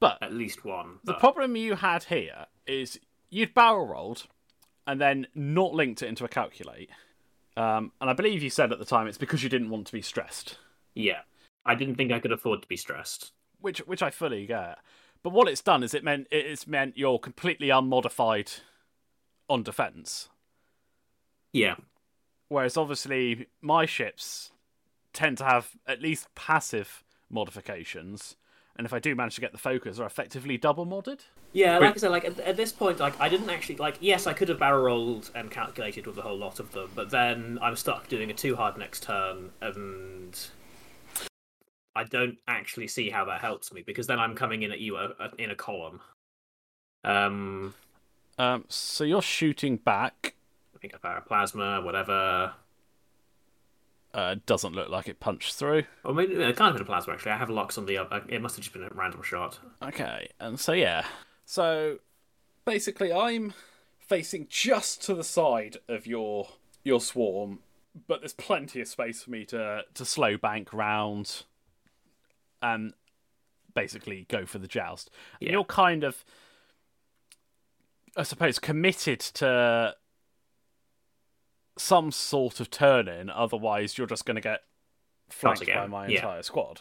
but 0.00 0.18
at 0.22 0.32
least 0.32 0.64
one. 0.64 0.98
the 1.04 1.14
problem 1.14 1.56
you 1.56 1.76
had 1.76 2.04
here 2.04 2.46
is 2.66 2.98
you'd 3.30 3.54
barrel 3.54 3.86
rolled 3.86 4.26
and 4.88 5.00
then 5.00 5.28
not 5.36 5.72
linked 5.72 6.02
it 6.02 6.08
into 6.08 6.24
a 6.24 6.28
calculate. 6.28 6.90
Um, 7.56 7.92
and 8.00 8.10
I 8.10 8.12
believe 8.12 8.42
you 8.42 8.50
said 8.50 8.72
at 8.72 8.80
the 8.80 8.84
time 8.84 9.06
it's 9.06 9.18
because 9.18 9.44
you 9.44 9.48
didn't 9.48 9.70
want 9.70 9.86
to 9.86 9.92
be 9.92 10.02
stressed. 10.02 10.58
Yeah, 10.94 11.20
I 11.64 11.76
didn't 11.76 11.94
think 11.94 12.10
I 12.10 12.18
could 12.18 12.32
afford 12.32 12.62
to 12.62 12.68
be 12.68 12.76
stressed. 12.76 13.32
which 13.60 13.78
which 13.80 14.02
I 14.02 14.10
fully 14.10 14.46
get. 14.46 14.78
But 15.22 15.30
what 15.32 15.48
it's 15.48 15.62
done 15.62 15.84
is 15.84 15.94
it 15.94 16.02
meant 16.02 16.26
it's 16.32 16.66
meant 16.66 16.98
you're 16.98 17.20
completely 17.20 17.70
unmodified 17.70 18.50
on 19.48 19.62
defense. 19.62 20.28
Yeah, 21.52 21.76
Whereas 22.48 22.76
obviously 22.76 23.46
my 23.60 23.84
ships 23.86 24.52
tend 25.12 25.38
to 25.38 25.44
have 25.44 25.72
at 25.86 26.00
least 26.00 26.34
passive 26.34 27.04
modifications, 27.30 28.36
and 28.78 28.86
if 28.86 28.92
I 28.92 29.00
do 29.00 29.14
manage 29.14 29.34
to 29.34 29.40
get 29.40 29.52
the 29.52 29.58
focus, 29.58 29.98
are 29.98 30.06
effectively 30.06 30.56
double 30.56 30.86
modded. 30.86 31.20
yeah. 31.52 31.78
Like 31.78 31.96
I 31.96 31.98
said, 31.98 32.10
like 32.12 32.24
at, 32.24 32.38
at 32.38 32.56
this 32.56 32.72
point, 32.72 33.00
like 33.00 33.20
I 33.20 33.28
didn't 33.28 33.50
actually 33.50 33.76
like. 33.76 33.96
Yes, 34.00 34.26
I 34.26 34.32
could 34.32 34.48
have 34.48 34.58
barrel 34.60 34.84
rolled 34.84 35.30
and 35.34 35.50
calculated 35.50 36.06
with 36.06 36.16
a 36.16 36.22
whole 36.22 36.38
lot 36.38 36.60
of 36.60 36.70
them, 36.72 36.90
but 36.94 37.10
then 37.10 37.58
I'm 37.60 37.76
stuck 37.76 38.08
doing 38.08 38.30
a 38.30 38.34
too 38.34 38.54
hard 38.56 38.78
next 38.78 39.02
turn, 39.02 39.50
and 39.60 40.38
I 41.96 42.04
don't 42.04 42.38
actually 42.46 42.86
see 42.86 43.10
how 43.10 43.24
that 43.24 43.40
helps 43.40 43.72
me 43.72 43.82
because 43.82 44.06
then 44.06 44.20
I'm 44.20 44.36
coming 44.36 44.62
in 44.62 44.70
at 44.70 44.78
you 44.78 44.96
uh, 44.96 45.12
uh, 45.18 45.28
in 45.38 45.50
a 45.50 45.56
column. 45.56 46.00
Um, 47.04 47.74
Um, 48.38 48.64
so 48.68 49.02
you're 49.02 49.22
shooting 49.22 49.76
back. 49.78 50.34
I 50.76 50.78
think 50.78 50.94
I 50.94 50.98
fire 50.98 51.16
a 51.16 51.22
plasma, 51.22 51.80
whatever. 51.82 52.52
Uh, 54.14 54.36
doesn't 54.46 54.72
look 54.72 54.88
like 54.88 55.06
it 55.06 55.20
punched 55.20 55.54
through. 55.54 55.84
Or 56.02 56.14
maybe 56.14 56.32
it 56.34 56.56
can't 56.56 56.68
have 56.68 56.72
been 56.74 56.82
a 56.82 56.86
plasma. 56.86 57.12
Actually, 57.12 57.32
I 57.32 57.36
have 57.36 57.50
locks 57.50 57.76
on 57.76 57.84
the. 57.86 57.98
Uh, 57.98 58.20
it 58.28 58.40
must 58.40 58.56
have 58.56 58.64
just 58.64 58.72
been 58.72 58.82
a 58.82 58.88
random 58.94 59.22
shot. 59.22 59.58
Okay, 59.82 60.30
and 60.40 60.58
so 60.58 60.72
yeah. 60.72 61.04
So 61.44 61.98
basically 62.64 63.12
I'm 63.12 63.52
facing 63.98 64.46
just 64.48 65.02
to 65.04 65.14
the 65.14 65.24
side 65.24 65.76
of 65.88 66.06
your 66.06 66.48
your 66.84 67.00
swarm, 67.02 67.58
but 68.06 68.20
there's 68.20 68.32
plenty 68.32 68.80
of 68.80 68.88
space 68.88 69.22
for 69.22 69.30
me 69.30 69.44
to 69.46 69.82
to 69.92 70.04
slow 70.06 70.36
bank 70.38 70.72
round 70.72 71.42
and 72.62 72.94
basically 73.74 74.24
go 74.30 74.46
for 74.46 74.58
the 74.58 74.66
joust. 74.66 75.10
And 75.40 75.48
Yeah. 75.48 75.52
you're 75.52 75.64
kind 75.64 76.02
of 76.02 76.24
I 78.16 78.22
suppose 78.22 78.58
committed 78.58 79.20
to 79.20 79.94
some 81.78 82.10
sort 82.10 82.60
of 82.60 82.70
turn 82.70 83.08
in. 83.08 83.30
Otherwise, 83.30 83.96
you're 83.96 84.06
just 84.06 84.24
going 84.24 84.34
to 84.36 84.40
get 84.40 84.60
flanked 85.28 85.66
by 85.66 85.86
my 85.86 86.06
yeah. 86.06 86.16
entire 86.16 86.42
squad. 86.42 86.80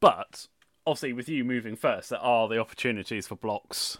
But 0.00 0.46
obviously, 0.86 1.12
with 1.12 1.28
you 1.28 1.44
moving 1.44 1.76
first, 1.76 2.10
there 2.10 2.20
are 2.20 2.48
the 2.48 2.58
opportunities 2.58 3.26
for 3.26 3.36
blocks. 3.36 3.98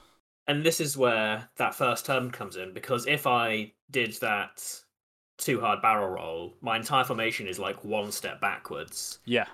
And 0.49 0.63
this 0.63 0.81
is 0.81 0.97
where 0.97 1.49
that 1.57 1.75
first 1.75 2.07
turn 2.07 2.31
comes 2.31 2.57
in 2.57 2.73
because 2.73 3.07
if 3.07 3.27
I 3.27 3.73
did 3.91 4.13
that 4.21 4.63
too 5.39 5.61
hard 5.61 5.83
barrel 5.83 6.09
roll, 6.09 6.55
my 6.61 6.77
entire 6.77 7.05
formation 7.05 7.47
is 7.49 7.59
like 7.59 7.85
one 7.85 8.13
step 8.13 8.41
backwards. 8.41 9.19
Yeah, 9.25 9.47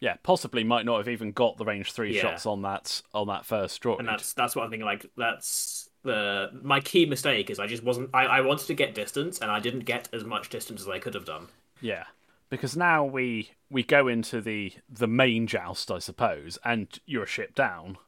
yeah. 0.00 0.16
Possibly 0.24 0.64
might 0.64 0.84
not 0.84 0.98
have 0.98 1.08
even 1.08 1.30
got 1.30 1.56
the 1.56 1.64
range 1.64 1.92
three 1.92 2.14
Yeah. 2.14 2.22
shots 2.22 2.46
on 2.46 2.62
that 2.62 3.00
on 3.14 3.28
that 3.28 3.46
first 3.46 3.80
draw. 3.80 3.96
and 3.96 4.08
that's 4.08 4.32
that's 4.32 4.56
what 4.56 4.64
I'm 4.64 4.70
thinking. 4.70 4.86
Like 4.86 5.06
that's 5.16 5.85
the 6.06 6.50
my 6.62 6.80
key 6.80 7.04
mistake 7.06 7.50
is 7.50 7.58
I 7.58 7.66
just 7.66 7.82
wasn't. 7.84 8.10
I, 8.14 8.24
I 8.26 8.40
wanted 8.40 8.66
to 8.68 8.74
get 8.74 8.94
distance, 8.94 9.38
and 9.40 9.50
I 9.50 9.60
didn't 9.60 9.80
get 9.84 10.08
as 10.12 10.24
much 10.24 10.48
distance 10.48 10.80
as 10.80 10.88
I 10.88 10.98
could 10.98 11.14
have 11.14 11.24
done. 11.26 11.48
Yeah, 11.80 12.04
because 12.48 12.76
now 12.76 13.04
we 13.04 13.50
we 13.70 13.82
go 13.82 14.08
into 14.08 14.40
the 14.40 14.72
the 14.88 15.06
main 15.06 15.46
joust, 15.46 15.90
I 15.90 15.98
suppose, 15.98 16.58
and 16.64 16.88
you're 17.06 17.24
a 17.24 17.26
ship 17.26 17.54
down, 17.54 17.98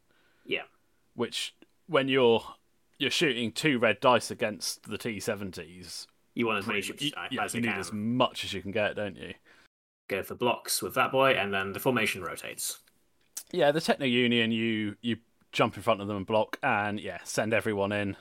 Yeah, 0.47 0.63
which 1.15 1.55
when 1.87 2.09
you're 2.09 2.43
you're 2.99 3.11
shooting 3.11 3.53
two 3.53 3.79
red 3.79 4.01
dice 4.01 4.31
against 4.31 4.89
the 4.89 4.99
T 4.99 5.21
seventies, 5.21 6.07
you 6.35 6.47
want 6.47 6.59
as 6.59 6.67
many 6.67 6.81
ships 6.81 7.03
you, 7.03 7.13
as 7.17 7.33
yeah, 7.33 7.45
as 7.45 7.55
you 7.55 7.61
you 7.61 7.67
need 7.67 7.73
can. 7.73 7.81
as 7.81 7.93
much 7.93 8.45
as 8.45 8.53
you 8.55 8.63
can 8.63 8.71
get, 8.73 8.97
don't 8.97 9.17
you? 9.17 9.35
Go 10.09 10.23
for 10.23 10.35
blocks 10.35 10.81
with 10.83 10.95
that 10.95 11.13
boy, 11.13 11.33
and 11.33 11.53
then 11.53 11.73
the 11.73 11.81
formation 11.81 12.23
rotates. 12.23 12.79
Yeah, 13.53 13.73
the 13.73 13.81
Techno 13.81 14.07
Union, 14.07 14.51
you 14.53 14.97
you 15.03 15.17
jump 15.59 15.77
in 15.77 15.83
front 15.83 16.01
of 16.01 16.07
them 16.07 16.17
and 16.17 16.25
block, 16.25 16.57
and 16.63 17.01
yeah, 17.01 17.19
send 17.25 17.53
everyone 17.53 17.91
in. 17.91 18.17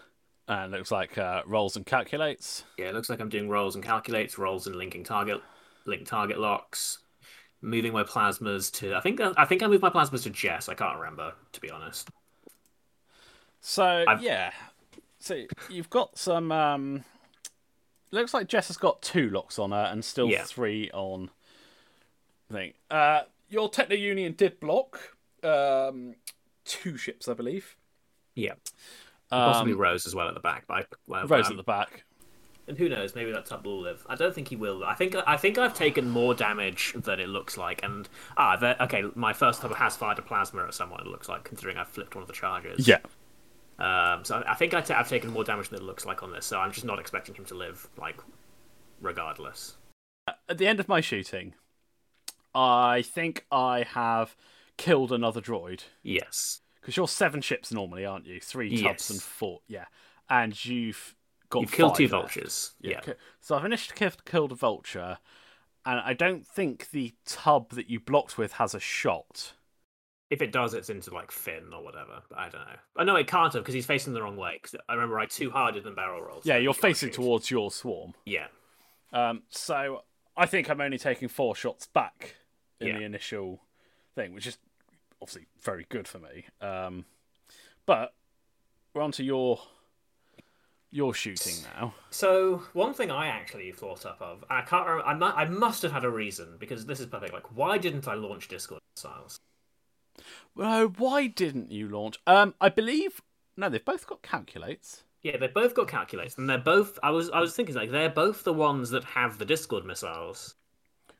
And 0.47 0.73
it 0.73 0.77
looks 0.77 0.91
like 0.91 1.17
uh, 1.19 1.43
rolls 1.45 1.75
and 1.75 1.85
calculates. 1.85 2.63
Yeah, 2.79 2.87
it 2.87 2.95
looks 2.95 3.09
like 3.09 3.19
I'm 3.19 3.29
doing 3.29 3.47
rolls 3.47 3.75
and 3.75 3.83
calculates, 3.83 4.37
rolls 4.39 4.65
and 4.65 4.75
linking 4.75 5.03
target, 5.03 5.39
link 5.85 6.07
target 6.07 6.39
locks, 6.39 6.97
moving 7.61 7.93
my 7.93 8.03
plasmas 8.03 8.71
to. 8.79 8.95
I 8.95 9.01
think 9.01 9.21
I 9.21 9.45
think 9.45 9.61
I 9.61 9.67
moved 9.67 9.83
my 9.83 9.89
plasmas 9.91 10.23
to 10.23 10.29
Jess. 10.31 10.67
I 10.67 10.73
can't 10.73 10.97
remember 10.97 11.33
to 11.51 11.61
be 11.61 11.69
honest. 11.69 12.09
So 13.61 14.03
I've- 14.07 14.23
yeah, 14.25 14.51
so 15.19 15.43
you've 15.69 15.89
got 15.91 16.17
some. 16.17 16.51
Um, 16.51 17.03
looks 18.11 18.33
like 18.33 18.47
Jess 18.47 18.67
has 18.69 18.77
got 18.77 19.01
two 19.03 19.29
locks 19.29 19.59
on 19.59 19.71
her 19.71 19.89
and 19.91 20.03
still 20.03 20.27
Yeah. 20.29 20.43
three 20.43 20.89
on. 20.91 21.29
Thing. 22.51 22.73
Uh, 22.89 23.23
your 23.49 23.69
Techno 23.69 23.95
Union 23.97 24.31
did 24.31 24.59
block 24.61 25.17
um, 25.43 26.15
two 26.67 26.97
ships, 26.97 27.27
I 27.27 27.33
believe. 27.33 27.75
Yeah, 28.35 28.53
possibly 29.29 29.73
Um, 29.73 29.79
Rose 29.79 30.05
as 30.05 30.13
well 30.13 30.27
at 30.27 30.35
the 30.35 30.39
back. 30.39 30.65
But 30.67 30.73
I, 30.73 30.85
well, 31.07 31.27
Rose 31.27 31.47
um, 31.47 31.53
at 31.53 31.57
the 31.57 31.63
back. 31.63 32.03
And 32.67 32.77
who 32.77 32.89
knows? 32.89 33.15
Maybe 33.15 33.31
that 33.31 33.45
tub 33.45 33.65
will 33.65 33.79
live. 33.79 34.05
I 34.09 34.15
don't 34.15 34.35
think 34.35 34.49
he 34.49 34.57
will. 34.57 34.83
I 34.83 34.93
think 34.93 35.15
I 35.25 35.37
think 35.37 35.57
I've 35.57 35.73
taken 35.73 36.09
more 36.09 36.33
damage 36.33 36.93
than 36.97 37.19
it 37.19 37.29
looks 37.29 37.57
like. 37.57 37.81
And 37.81 38.09
ah, 38.35 38.57
there, 38.57 38.75
okay, 38.81 39.05
my 39.15 39.31
first 39.31 39.61
tub 39.61 39.73
has 39.75 39.95
fired 39.95 40.19
a 40.19 40.21
plasma 40.21 40.65
at 40.65 40.73
someone. 40.73 40.99
It 40.99 41.07
looks 41.07 41.29
like, 41.29 41.45
considering 41.45 41.77
I 41.77 41.85
flipped 41.85 42.13
one 42.15 42.23
of 42.23 42.27
the 42.27 42.33
charges. 42.33 42.85
Yeah. 42.85 42.99
Um. 43.79 44.25
So 44.25 44.43
I 44.45 44.53
think 44.55 44.73
I 44.73 44.81
t- 44.81 44.93
I've 44.93 45.07
taken 45.07 45.31
more 45.31 45.45
damage 45.45 45.69
than 45.69 45.79
it 45.79 45.85
looks 45.85 46.05
like 46.05 46.23
on 46.23 46.31
this. 46.31 46.45
So 46.45 46.59
I'm 46.59 46.73
just 46.73 46.85
not 46.85 46.99
expecting 46.99 47.35
him 47.35 47.45
to 47.45 47.55
live. 47.55 47.87
Like, 47.97 48.17
regardless. 48.99 49.77
At 50.49 50.57
the 50.57 50.67
end 50.67 50.81
of 50.81 50.89
my 50.89 50.99
shooting, 50.99 51.53
I 52.53 53.01
think 53.01 53.45
I 53.49 53.83
have 53.83 54.35
killed 54.77 55.11
another 55.11 55.41
droid. 55.41 55.81
Yes. 56.03 56.61
Because 56.79 56.95
you're 56.97 57.07
seven 57.07 57.41
ships 57.41 57.71
normally, 57.73 58.05
aren't 58.05 58.25
you? 58.25 58.39
Three 58.39 58.69
tubs 58.69 58.81
Yes. 58.81 59.09
and 59.09 59.21
four. 59.21 59.59
Yeah. 59.67 59.85
And 60.29 60.63
you've 60.65 61.15
got 61.49 61.61
You've 61.61 61.71
killed 61.71 61.95
two 61.95 62.07
vultures. 62.07 62.71
Yeah. 62.79 63.01
ki- 63.01 63.13
So 63.41 63.55
I've 63.57 63.65
initially 63.65 64.11
killed 64.25 64.51
a 64.51 64.55
vulture, 64.55 65.17
and 65.85 65.99
I 65.99 66.13
don't 66.13 66.45
think 66.45 66.91
the 66.91 67.13
tub 67.25 67.71
that 67.71 67.89
you 67.89 67.99
blocked 67.99 68.37
with 68.37 68.53
has 68.53 68.73
a 68.73 68.79
shot. 68.79 69.53
If 70.29 70.41
it 70.41 70.51
does, 70.51 70.73
it's 70.73 70.89
into 70.89 71.13
like 71.13 71.31
Finn 71.31 71.71
or 71.73 71.81
whatever. 71.83 72.21
But 72.29 72.37
I 72.39 72.49
don't 72.49 72.61
know. 72.67 72.75
Oh 72.97 73.03
know 73.03 73.15
it 73.15 73.27
can't 73.27 73.53
have 73.53 73.63
because 73.63 73.73
he's 73.73 73.85
facing 73.85 74.13
the 74.13 74.21
wrong 74.21 74.35
way. 74.35 74.59
'cause 74.61 74.75
I 74.89 74.93
remember 74.93 75.17
I 75.19 75.25
two 75.25 75.49
harded 75.51 75.85
and 75.85 75.95
barrel 75.95 76.21
rolled. 76.21 76.43
so 76.43 76.49
Yeah, 76.51 76.57
you're 76.57 76.73
facing 76.73 77.11
towards 77.11 77.49
your 77.49 77.71
swarm. 77.71 78.13
Yeah. 78.25 78.47
Um, 79.13 79.43
so 79.49 80.03
I 80.35 80.45
think 80.45 80.69
I'm 80.69 80.81
only 80.81 80.97
taking 80.97 81.29
four 81.29 81.55
shots 81.55 81.87
back 81.87 82.35
in 82.81 82.87
Yeah. 82.87 82.97
the 82.97 83.03
initial 83.05 83.61
thing, 84.15 84.33
which 84.33 84.45
is 84.47 84.57
obviously 85.21 85.47
very 85.61 85.85
good 85.89 86.07
for 86.07 86.19
me. 86.19 86.45
Um, 86.61 87.05
but 87.85 88.13
we're 88.93 89.01
on 89.01 89.11
to 89.13 89.23
your 89.23 89.59
your 90.89 91.13
shooting 91.13 91.55
now. 91.75 91.93
So 92.11 92.63
one 92.73 92.93
thing 92.93 93.11
I 93.11 93.27
actually 93.27 93.71
thought 93.73 94.05
up 94.05 94.21
of, 94.21 94.43
I 94.49 94.61
can't 94.61 94.87
remember. 94.87 95.05
I, 95.05 95.13
mu- 95.15 95.35
I 95.35 95.45
must 95.45 95.81
have 95.83 95.91
had 95.91 96.05
a 96.05 96.09
reason 96.09 96.55
because 96.59 96.85
this 96.85 96.99
is 96.99 97.05
perfect. 97.07 97.33
Like, 97.33 97.55
why 97.55 97.77
didn't 97.77 98.07
I 98.07 98.13
launch 98.13 98.47
Discord 98.47 98.81
missiles? 98.95 99.37
Well, 100.55 100.87
why 100.87 101.27
didn't 101.27 101.71
you 101.71 101.89
launch? 101.89 102.17
Um, 102.25 102.55
I 102.61 102.69
believe 102.69 103.21
no, 103.55 103.69
they've 103.69 103.83
both 103.83 104.07
got 104.07 104.21
calculates. 104.21 105.03
Yeah, 105.23 105.37
they've 105.37 105.53
both 105.53 105.73
got 105.73 105.87
calculates, 105.87 106.37
and 106.37 106.49
they're 106.49 106.57
both. 106.57 106.97
I 107.03 107.09
was 107.11 107.29
I 107.31 107.39
was 107.39 107.55
thinking 107.55 107.75
like 107.75 107.91
they're 107.91 108.09
both 108.09 108.43
the 108.43 108.53
ones 108.53 108.89
that 108.91 109.03
have 109.03 109.37
the 109.39 109.45
Discord 109.45 109.83
missiles. 109.85 110.55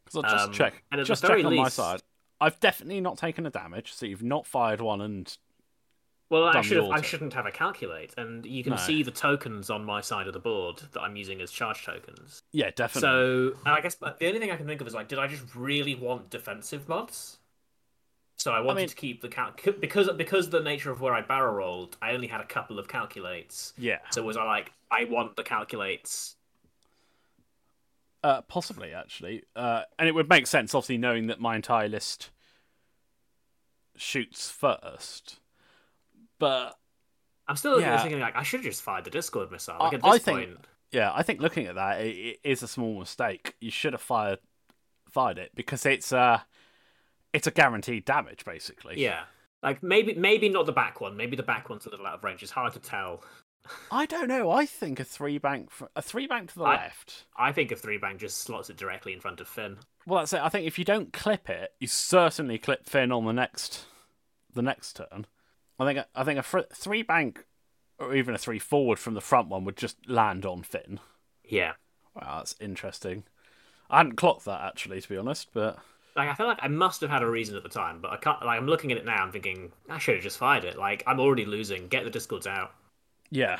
Because 0.05 0.23
I'll 0.23 0.31
just 0.31 0.47
Um, 0.47 0.53
check. 0.53 0.83
and 0.91 1.01
at 1.01 1.03
the 1.03 1.07
Just 1.07 1.21
very 1.23 1.41
check 1.41 1.47
on 1.47 1.55
my 1.57 1.67
side. 1.69 2.01
I've 2.39 2.59
definitely 2.59 3.01
not 3.01 3.17
taken 3.17 3.45
a 3.45 3.49
damage, 3.49 3.93
so 3.93 4.05
you've 4.05 4.23
not 4.23 4.45
fired 4.45 4.79
one, 4.81 5.01
and 5.01 5.37
Well, 6.29 6.43
I 6.45 6.61
should 6.61 6.77
have, 6.77 6.91
I 6.91 7.01
shouldn't 7.01 7.33
have 7.33 7.45
a 7.45 7.51
calculate, 7.51 8.13
and 8.17 8.45
you 8.45 8.63
can 8.63 8.71
No. 8.71 8.77
see 8.77 9.01
the 9.03 9.11
tokens 9.11 9.69
on 9.69 9.83
my 9.85 10.01
side 10.01 10.27
of 10.27 10.33
the 10.33 10.39
board 10.39 10.77
that 10.91 11.01
I'm 11.01 11.15
using 11.15 11.41
as 11.41 11.51
charge 11.51 11.83
tokens. 11.85 12.43
yeah, 12.51 12.69
definitely. 12.75 13.01
So, 13.01 13.59
and 13.65 13.73
I 13.75 13.81
guess 13.81 13.95
the 13.95 14.15
only 14.27 14.39
thing 14.39 14.51
I 14.51 14.57
can 14.57 14.67
think 14.67 14.81
of 14.81 14.87
is 14.87 14.93
like, 14.93 15.07
did 15.07 15.19
I 15.19 15.27
just 15.27 15.55
really 15.55 15.95
want 15.95 16.29
defensive 16.29 16.87
mods? 16.87 17.37
So 18.39 18.51
I 18.53 18.59
wanted 18.59 18.81
mean- 18.81 18.89
to 18.89 18.95
keep 18.95 19.21
the 19.21 19.29
cal- 19.29 19.55
c- 19.59 19.71
because 19.71 20.09
because 20.11 20.51
the 20.51 20.59
nature 20.61 20.91
of 20.91 21.01
where 21.01 21.13
I 21.15 21.21
barrel 21.21 21.55
rolled, 21.55 21.97
I 22.03 22.11
only 22.11 22.27
had 22.27 22.39
a 22.39 22.45
couple 22.45 22.77
of 22.77 22.87
calculates. 22.87 23.73
yeah, 23.79 23.97
So 24.11 24.21
was 24.21 24.37
I 24.37 24.43
like, 24.43 24.71
I 24.91 25.05
want 25.05 25.35
the 25.35 25.43
calculates? 25.43 26.35
Uh, 28.27 28.41
possibly 28.41 28.93
actually, 28.93 29.43
uh, 29.55 29.83
and 29.97 30.07
it 30.09 30.15
would 30.15 30.27
make 30.29 30.47
sense, 30.47 30.75
obviously, 30.75 30.97
knowing 30.97 31.27
that 31.27 31.39
my 31.39 31.55
entire 31.55 31.87
list 31.87 32.29
shoots 33.95 34.49
first. 34.49 35.39
But 36.39 36.77
I'm 37.47 37.55
still 37.55 37.79
Yeah. 37.81 38.01
thinking 38.01 38.19
like 38.19 38.35
I 38.35 38.43
should 38.43 38.59
have 38.59 38.65
just 38.65 38.83
fired 38.83 39.05
the 39.05 39.09
Discord 39.09 39.51
missile. 39.51 39.77
Like 39.79 39.93
I- 39.93 39.95
at 39.97 40.03
this 40.03 40.13
I 40.13 40.17
think- 40.19 40.39
point, 40.55 40.65
yeah, 40.91 41.11
I 41.13 41.23
think 41.23 41.41
looking 41.41 41.65
at 41.67 41.75
that, 41.75 42.01
it, 42.01 42.15
it 42.15 42.39
is 42.43 42.61
a 42.63 42.67
small 42.67 42.99
mistake. 42.99 43.55
You 43.59 43.71
should 43.71 43.93
have 43.93 44.01
fired 44.01 44.39
fired 45.09 45.37
it 45.37 45.51
because 45.55 45.85
it's 45.85 46.11
uh 46.11 46.41
it's 47.33 47.47
a 47.47 47.51
guaranteed 47.51 48.05
damage 48.05 48.43
basically. 48.45 48.99
yeah, 49.01 49.23
like 49.63 49.81
maybe 49.81 50.13
maybe 50.13 50.49
not 50.49 50.65
the 50.65 50.71
back 50.73 51.01
one. 51.01 51.15
Maybe 51.17 51.35
the 51.35 51.43
back 51.43 51.69
one's 51.69 51.85
a 51.85 51.89
little 51.89 52.05
out 52.05 52.15
of 52.15 52.23
range. 52.23 52.43
It's 52.43 52.51
hard 52.51 52.73
to 52.73 52.79
tell. 52.79 53.23
I 53.91 54.05
don't 54.05 54.27
know. 54.27 54.51
I 54.51 54.65
think 54.65 54.99
a 54.99 55.03
three 55.03 55.37
bank 55.37 55.71
fr- 55.71 55.85
a 55.95 56.01
three 56.01 56.27
bank 56.27 56.51
to 56.53 56.59
the 56.59 56.65
I- 56.65 56.75
left. 56.77 57.25
I 57.37 57.51
think 57.51 57.71
if 57.71 57.79
three 57.79 57.97
bank 57.97 58.19
just 58.19 58.39
slots 58.39 58.69
it 58.69 58.77
directly 58.77 59.13
in 59.13 59.19
front 59.19 59.41
of 59.41 59.47
Finn. 59.47 59.77
Well, 60.05 60.19
that's 60.19 60.33
it. 60.33 60.41
I 60.41 60.49
think 60.49 60.65
if 60.67 60.79
you 60.79 60.85
don't 60.85 61.11
clip 61.13 61.49
it, 61.49 61.73
you 61.79 61.87
certainly 61.87 62.57
clip 62.57 62.85
Finn 62.85 63.11
on 63.11 63.25
the 63.25 63.33
next 63.33 63.85
the 64.53 64.61
next 64.61 64.93
turn. 64.93 65.25
I 65.79 65.85
think 65.85 66.05
I 66.15 66.23
think 66.23 66.39
a 66.39 66.43
fr- 66.43 66.59
three 66.73 67.01
bank 67.03 67.45
or 67.99 68.15
even 68.15 68.35
a 68.35 68.37
three 68.37 68.59
forward 68.59 68.99
from 68.99 69.13
the 69.15 69.21
front 69.21 69.49
one 69.49 69.65
would 69.65 69.77
just 69.77 70.07
land 70.09 70.45
on 70.45 70.63
Finn. 70.63 70.99
Yeah. 71.43 71.73
Wow, 72.15 72.37
that's 72.37 72.55
interesting. 72.59 73.23
I 73.89 73.97
hadn't 73.97 74.15
clocked 74.17 74.45
that 74.45 74.61
actually, 74.61 74.99
to 75.01 75.09
be 75.09 75.17
honest, 75.17 75.49
but 75.53 75.77
Like 76.15 76.29
I 76.29 76.33
feel 76.33 76.47
like 76.47 76.59
I 76.61 76.67
must 76.67 77.01
have 77.01 77.09
had 77.09 77.21
a 77.23 77.29
reason 77.29 77.55
at 77.55 77.63
the 77.63 77.69
time, 77.69 77.99
but 78.01 78.11
I 78.11 78.17
can't. 78.17 78.43
Like 78.43 78.57
I'm 78.57 78.67
looking 78.67 78.91
at 78.91 78.97
it 78.97 79.05
now, 79.05 79.23
I'm 79.23 79.31
thinking 79.31 79.71
I 79.89 79.97
should 79.99 80.15
have 80.15 80.23
just 80.23 80.37
fired 80.37 80.63
it. 80.63 80.77
Like 80.77 81.03
I'm 81.07 81.19
already 81.19 81.45
losing. 81.45 81.87
Get 81.87 82.03
the 82.03 82.09
discords 82.09 82.47
out. 82.47 82.71
Yeah. 83.29 83.59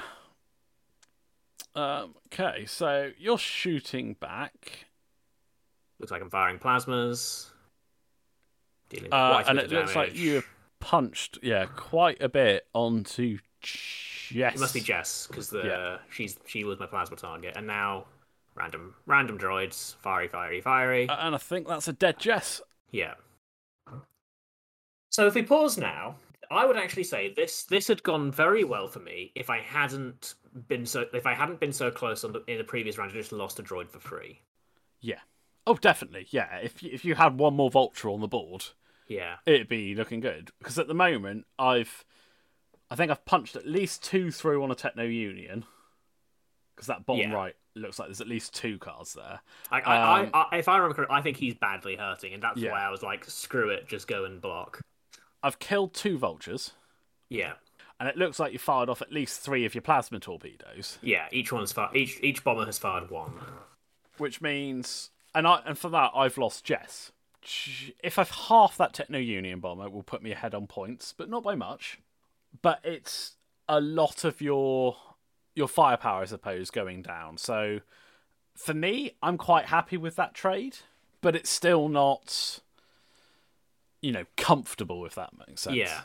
Um, 1.75 2.15
okay, 2.27 2.65
so 2.65 3.11
you're 3.19 3.37
shooting 3.37 4.15
back, 4.19 4.87
Looks 5.99 6.11
like 6.11 6.21
I'm 6.21 6.29
firing 6.29 6.59
plasmas. 6.59 7.49
Dealing 8.89 9.11
uh, 9.11 9.43
and 9.47 9.59
it 9.59 9.71
looks 9.71 9.95
like 9.95 10.15
you 10.15 10.35
have 10.35 10.45
punched, 10.79 11.39
yeah, 11.41 11.65
quite 11.65 12.21
a 12.21 12.29
bit 12.29 12.67
onto 12.73 13.39
Jess. 13.61 14.55
It 14.55 14.59
must 14.59 14.73
be 14.73 14.79
Jess 14.79 15.27
because 15.27 15.49
the 15.49 15.63
Yeah. 15.63 15.97
she's 16.09 16.37
she 16.45 16.63
was 16.63 16.79
my 16.79 16.85
plasma 16.85 17.17
target, 17.17 17.53
and 17.57 17.65
now 17.65 18.05
random 18.55 18.93
random 19.05 19.37
droids, 19.37 19.95
fiery, 19.97 20.27
fiery, 20.27 20.61
fiery. 20.61 21.09
Uh, 21.09 21.17
and 21.19 21.35
I 21.35 21.37
think 21.39 21.67
that's 21.67 21.87
a 21.87 21.93
dead 21.93 22.19
Jess. 22.19 22.61
Yeah. 22.91 23.15
So 25.09 25.25
if 25.25 25.33
we 25.33 25.41
pause 25.41 25.77
now, 25.77 26.17
I 26.51 26.65
would 26.65 26.77
actually 26.77 27.03
say 27.03 27.33
this 27.33 27.63
this 27.63 27.87
had 27.87 28.03
gone 28.03 28.31
very 28.31 28.63
well 28.63 28.87
for 28.87 28.99
me 28.99 29.31
if 29.35 29.49
I 29.49 29.59
hadn't 29.59 30.35
been 30.67 30.85
so 30.85 31.05
if 31.13 31.25
I 31.25 31.33
hadn't 31.33 31.59
been 31.59 31.73
so 31.73 31.91
close 31.91 32.23
on 32.23 32.31
the, 32.33 32.43
in 32.47 32.57
the 32.57 32.63
previous 32.63 32.97
round. 32.97 33.11
I 33.11 33.15
just 33.15 33.31
lost 33.31 33.59
a 33.59 33.63
droid 33.63 33.89
for 33.89 33.99
free. 33.99 34.41
Yeah. 35.01 35.19
Oh, 35.65 35.75
definitely. 35.75 36.27
Yeah. 36.29 36.57
If 36.57 36.81
you, 36.81 36.89
if 36.93 37.03
you 37.03 37.15
had 37.15 37.37
one 37.37 37.53
more 37.53 37.69
vulture 37.69 38.09
on 38.09 38.21
the 38.21 38.27
board, 38.27 38.65
Yeah. 39.07 39.35
it'd 39.45 39.67
be 39.67 39.93
looking 39.95 40.21
good. 40.21 40.51
Because 40.59 40.79
at 40.79 40.87
the 40.87 40.93
moment, 40.93 41.45
I've, 41.59 42.05
I 42.89 42.95
think 42.95 43.11
I've 43.11 43.25
punched 43.25 43.55
at 43.57 43.67
least 43.67 44.01
two 44.03 44.31
through 44.31 44.63
on 44.63 44.71
a 44.71 44.75
Techno 44.75 45.03
Union, 45.03 45.65
because 46.73 46.87
that 46.87 47.05
bottom 47.05 47.31
Yeah. 47.31 47.35
right 47.35 47.55
looks 47.75 47.99
like 47.99 48.07
there's 48.07 48.21
at 48.21 48.29
least 48.29 48.55
two 48.55 48.77
cards 48.79 49.13
there. 49.13 49.41
I, 49.69 49.81
I, 49.81 50.19
Um, 50.21 50.29
I, 50.33 50.57
if 50.57 50.69
I 50.69 50.77
remember 50.77 50.95
correctly, 50.95 51.15
I 51.17 51.21
think 51.21 51.35
he's 51.35 51.53
badly 51.55 51.97
hurting, 51.97 52.33
and 52.33 52.41
that's 52.41 52.57
Yeah. 52.59 52.71
why 52.71 52.81
I 52.83 52.89
was 52.89 53.03
like, 53.03 53.25
screw 53.25 53.69
it, 53.69 53.87
just 53.89 54.07
go 54.07 54.23
and 54.23 54.39
block. 54.41 54.79
I've 55.43 55.59
killed 55.59 55.93
two 55.93 56.17
vultures, 56.17 56.71
Yeah, 57.29 57.53
and 57.99 58.07
it 58.09 58.17
looks 58.17 58.39
like 58.39 58.53
you 58.53 58.59
fired 58.59 58.89
off 58.89 59.01
at 59.01 59.11
least 59.11 59.39
three 59.41 59.65
of 59.65 59.73
your 59.75 59.81
plasma 59.81 60.19
torpedoes, 60.19 60.97
yeah. 61.01 61.27
Each 61.31 61.51
one's 61.51 61.71
far. 61.71 61.95
Each 61.95 62.19
each 62.21 62.43
bomber 62.43 62.65
has 62.65 62.77
fired 62.77 63.09
one. 63.09 63.33
which 64.17 64.41
means, 64.41 65.11
and 65.35 65.47
I 65.47 65.61
and 65.65 65.77
for 65.77 65.89
that 65.89 66.11
I've 66.15 66.37
lost 66.37 66.63
Jess. 66.63 67.11
If 68.03 68.19
I've 68.19 68.31
half 68.31 68.75
that 68.77 68.93
Techno 68.93 69.19
Union 69.19 69.59
bomber, 69.61 69.85
it 69.85 69.93
will 69.93 70.03
put 70.03 70.21
me 70.21 70.31
ahead 70.31 70.53
on 70.53 70.67
points, 70.67 71.13
but 71.15 71.29
not 71.29 71.43
by 71.43 71.55
much. 71.55 71.99
But 72.61 72.79
it's 72.83 73.35
a 73.69 73.79
lot 73.79 74.23
of 74.23 74.41
your 74.41 74.97
your 75.55 75.67
firepower, 75.67 76.21
I 76.23 76.25
suppose, 76.25 76.69
going 76.69 77.01
down. 77.03 77.37
So 77.37 77.79
for 78.55 78.73
me, 78.73 79.13
I'm 79.23 79.37
quite 79.37 79.65
happy 79.67 79.97
with 79.97 80.15
that 80.17 80.33
trade, 80.33 80.77
but 81.21 81.35
it's 81.35 81.49
still 81.49 81.87
not, 81.89 82.59
you 84.07 84.13
know, 84.13 84.23
comfortable 84.37 85.05
if 85.05 85.15
that 85.15 85.31
makes 85.45 85.63
sense. 85.63 85.75
Yeah. 85.75 85.99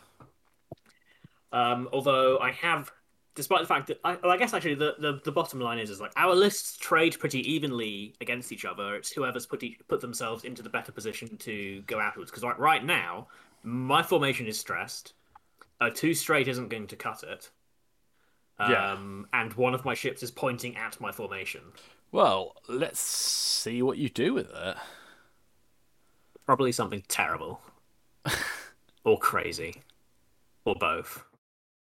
Um, 1.52 1.88
although 1.92 2.38
I 2.40 2.50
have, 2.50 2.90
despite 3.36 3.60
the 3.60 3.68
fact 3.68 3.86
that 3.86 4.00
I, 4.02 4.16
well, 4.20 4.32
I 4.32 4.36
guess 4.36 4.52
actually 4.52 4.74
the, 4.74 4.96
the, 4.98 5.20
the 5.22 5.30
bottom 5.30 5.60
line 5.60 5.78
is 5.78 5.88
is 5.88 6.00
like 6.00 6.10
our 6.16 6.34
lists 6.34 6.76
trade 6.76 7.16
pretty 7.20 7.40
evenly 7.48 8.14
against 8.20 8.50
each 8.50 8.64
other. 8.64 8.96
It's 8.96 9.12
whoever's 9.12 9.46
put 9.46 9.62
each, 9.62 9.78
put 9.86 10.00
themselves 10.00 10.42
into 10.42 10.62
the 10.62 10.68
better 10.68 10.90
position 10.90 11.36
to 11.36 11.82
go 11.86 12.00
outwards. 12.00 12.32
Because 12.32 12.42
like 12.42 12.58
right 12.58 12.84
now, 12.84 13.28
my 13.62 14.02
formation 14.02 14.48
is 14.48 14.58
stressed. 14.58 15.14
A 15.80 15.92
two 15.92 16.12
straight 16.12 16.48
isn't 16.48 16.70
going 16.70 16.88
to 16.88 16.96
cut 16.96 17.22
it. 17.22 17.50
Yeah. 18.58 18.94
Um, 18.94 19.28
and 19.32 19.52
one 19.54 19.74
of 19.74 19.84
my 19.84 19.94
ships 19.94 20.24
is 20.24 20.32
pointing 20.32 20.76
at 20.76 21.00
my 21.00 21.12
formation. 21.12 21.62
Well, 22.10 22.56
let's 22.68 22.98
see 22.98 23.80
what 23.80 23.96
you 23.96 24.08
do 24.08 24.34
with 24.34 24.50
it. 24.52 24.76
Probably 26.44 26.72
something 26.72 27.04
terrible, 27.06 27.60
or 29.04 29.18
crazy, 29.18 29.82
or 30.64 30.74
both. 30.74 31.24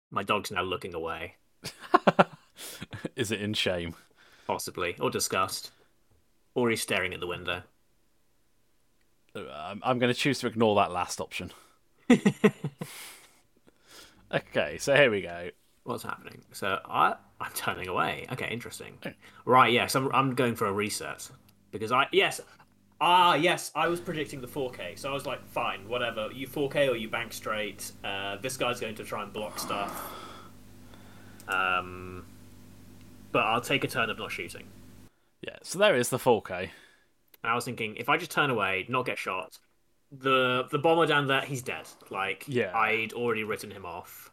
My 0.10 0.24
dog's 0.24 0.52
now 0.52 0.64
looking 0.64 0.94
away. 0.94 1.36
Is 3.16 3.32
it 3.32 3.42
in 3.42 3.54
shame? 3.54 3.96
possibly, 4.52 4.98
or 5.00 5.10
disgust, 5.10 5.72
or 6.56 6.70
he's 6.70 6.82
staring 6.82 7.14
at 7.14 7.22
the 7.22 7.28
window. 7.28 7.62
Uh, 9.34 9.44
I'm, 9.50 9.82
I'm 9.82 9.98
going 9.98 10.14
to 10.14 10.20
choose 10.20 10.40
to 10.40 10.48
ignore 10.48 10.76
that 10.76 10.92
last 10.92 11.22
option. 11.22 11.52
okay, 14.34 14.78
so 14.78 14.94
here 14.94 15.10
we 15.10 15.22
go. 15.22 15.52
What's 15.84 16.04
happening? 16.04 16.42
So 16.52 16.80
I, 16.86 17.16
I'm 17.40 17.52
turning 17.56 17.88
away. 17.88 18.28
Okay, 18.34 18.50
interesting. 18.52 18.98
Right, 19.46 19.72
yes, 19.72 19.96
I'm, 19.96 20.14
I'm 20.14 20.36
going 20.36 20.56
for 20.56 20.68
a 20.68 20.74
reset 20.74 21.30
because 21.72 21.94
I 21.94 22.08
yes, 22.12 22.42
ah 23.02 23.34
yes, 23.34 23.72
I 23.76 23.88
was 23.88 24.00
predicting 24.00 24.40
the 24.40 24.48
4K, 24.48 24.98
so 24.98 25.10
I 25.10 25.14
was 25.14 25.26
like, 25.26 25.44
fine, 25.48 25.90
whatever, 25.90 26.30
you 26.32 26.48
4K 26.48 26.90
or 26.90 26.96
you 26.96 27.10
bank 27.10 27.34
straight. 27.34 27.92
Uh, 28.04 28.38
this 28.38 28.56
guy's 28.56 28.80
going 28.80 28.96
to 28.96 29.04
try 29.04 29.24
and 29.24 29.34
block 29.34 29.60
stuff. 29.60 30.10
Um, 31.48 32.26
but 33.32 33.40
I'll 33.44 33.60
take 33.62 33.84
a 33.84 33.88
turn 33.88 34.10
of 34.10 34.18
not 34.20 34.32
shooting. 34.32 34.68
Yeah, 35.42 35.58
so 35.64 35.80
there 35.80 35.96
is 35.96 36.10
the 36.10 36.18
4K. 36.20 36.70
And 37.44 37.52
I 37.52 37.56
was 37.56 37.66
thinking, 37.66 37.96
if 37.96 38.08
I 38.08 38.18
just 38.18 38.32
turn 38.32 38.52
away, 38.52 38.86
not 38.88 39.06
get 39.08 39.18
shot, 39.18 39.58
the 40.12 40.68
the 40.70 40.78
bomber 40.78 41.08
down 41.08 41.26
there, 41.28 41.42
he's 41.42 41.64
dead. 41.64 41.88
Like, 42.12 42.46
Yeah. 42.48 42.78
I'd 42.78 43.14
already 43.14 43.44
written 43.44 43.72
him 43.72 43.86
off. 43.86 44.30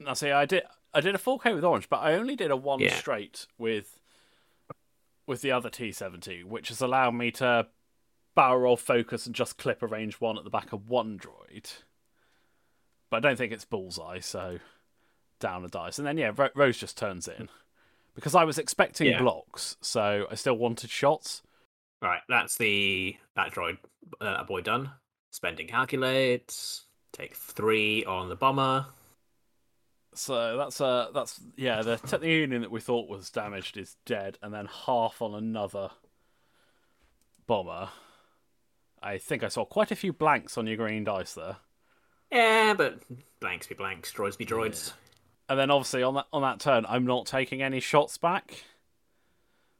Now, 0.00 0.14
see, 0.14 0.30
I 0.32 0.46
did 0.46 0.64
I 0.92 1.00
did 1.00 1.14
a 1.14 1.18
4K 1.18 1.54
with 1.54 1.62
orange, 1.64 1.88
but 1.88 1.98
I 1.98 2.14
only 2.14 2.34
did 2.34 2.50
a 2.50 2.56
one 2.56 2.80
Yeah. 2.80 2.94
straight 2.96 3.46
with 3.56 4.00
with 5.28 5.42
the 5.42 5.52
other 5.52 5.70
T70, 5.70 6.42
which 6.42 6.68
has 6.70 6.80
allowed 6.80 7.12
me 7.12 7.30
to 7.32 7.68
barrel 8.40 8.60
roll 8.60 8.76
focus 8.76 9.26
and 9.26 9.34
just 9.34 9.58
clip 9.58 9.82
a 9.82 9.86
range 9.86 10.14
one 10.20 10.38
at 10.38 10.44
the 10.44 10.50
back 10.50 10.72
of 10.72 10.88
one 10.88 11.18
droid. 11.18 11.70
But 13.10 13.18
I 13.18 13.20
don't 13.28 13.36
think 13.36 13.52
it's 13.52 13.64
bullseye, 13.64 14.20
so 14.20 14.58
down 15.40 15.64
a 15.64 15.68
dice. 15.68 15.98
And 15.98 16.06
then 16.06 16.16
yeah, 16.16 16.32
Ro- 16.34 16.48
Rose 16.54 16.78
just 16.78 16.96
turns 16.96 17.28
in 17.28 17.48
because 18.14 18.34
I 18.34 18.44
was 18.44 18.58
expecting 18.58 19.08
Yeah. 19.08 19.18
blocks, 19.18 19.76
so 19.80 20.26
I 20.30 20.36
still 20.36 20.56
wanted 20.56 20.88
shots. 20.90 21.42
Right, 22.00 22.22
that's 22.28 22.56
the 22.56 23.16
that 23.36 23.52
droid 23.52 23.76
uh, 24.20 24.36
that 24.38 24.46
boy 24.46 24.62
done. 24.62 24.92
Spending 25.32 25.66
calculates. 25.68 26.84
Take 27.12 27.34
three 27.34 28.04
on 28.04 28.28
the 28.30 28.36
bomber. 28.36 28.86
So 30.14 30.56
that's 30.56 30.80
uh 30.80 31.08
that's 31.12 31.40
yeah, 31.56 31.82
the 31.82 31.98
Techno 31.98 32.26
Union 32.26 32.62
that 32.62 32.70
we 32.70 32.80
thought 32.80 33.08
was 33.08 33.28
damaged 33.30 33.76
is 33.76 33.96
dead, 34.06 34.38
and 34.42 34.54
then 34.54 34.66
half 34.86 35.20
on 35.20 35.34
another 35.34 35.90
bomber. 37.46 37.90
I 39.02 39.18
think 39.18 39.42
I 39.42 39.48
saw 39.48 39.64
quite 39.64 39.90
a 39.90 39.96
few 39.96 40.12
blanks 40.12 40.58
on 40.58 40.66
your 40.66 40.76
green 40.76 41.04
dice 41.04 41.34
there. 41.34 41.56
Yeah, 42.30 42.74
but 42.74 43.00
blanks 43.40 43.66
be 43.66 43.74
blanks, 43.74 44.12
droids 44.12 44.38
be 44.38 44.46
droids. 44.46 44.92
And 45.48 45.58
then 45.58 45.70
obviously 45.70 46.02
on 46.02 46.14
that 46.14 46.26
on 46.32 46.42
that 46.42 46.60
turn 46.60 46.86
I'm 46.88 47.04
not 47.06 47.26
taking 47.26 47.60
any 47.62 47.80
shots 47.80 48.18
back. 48.18 48.64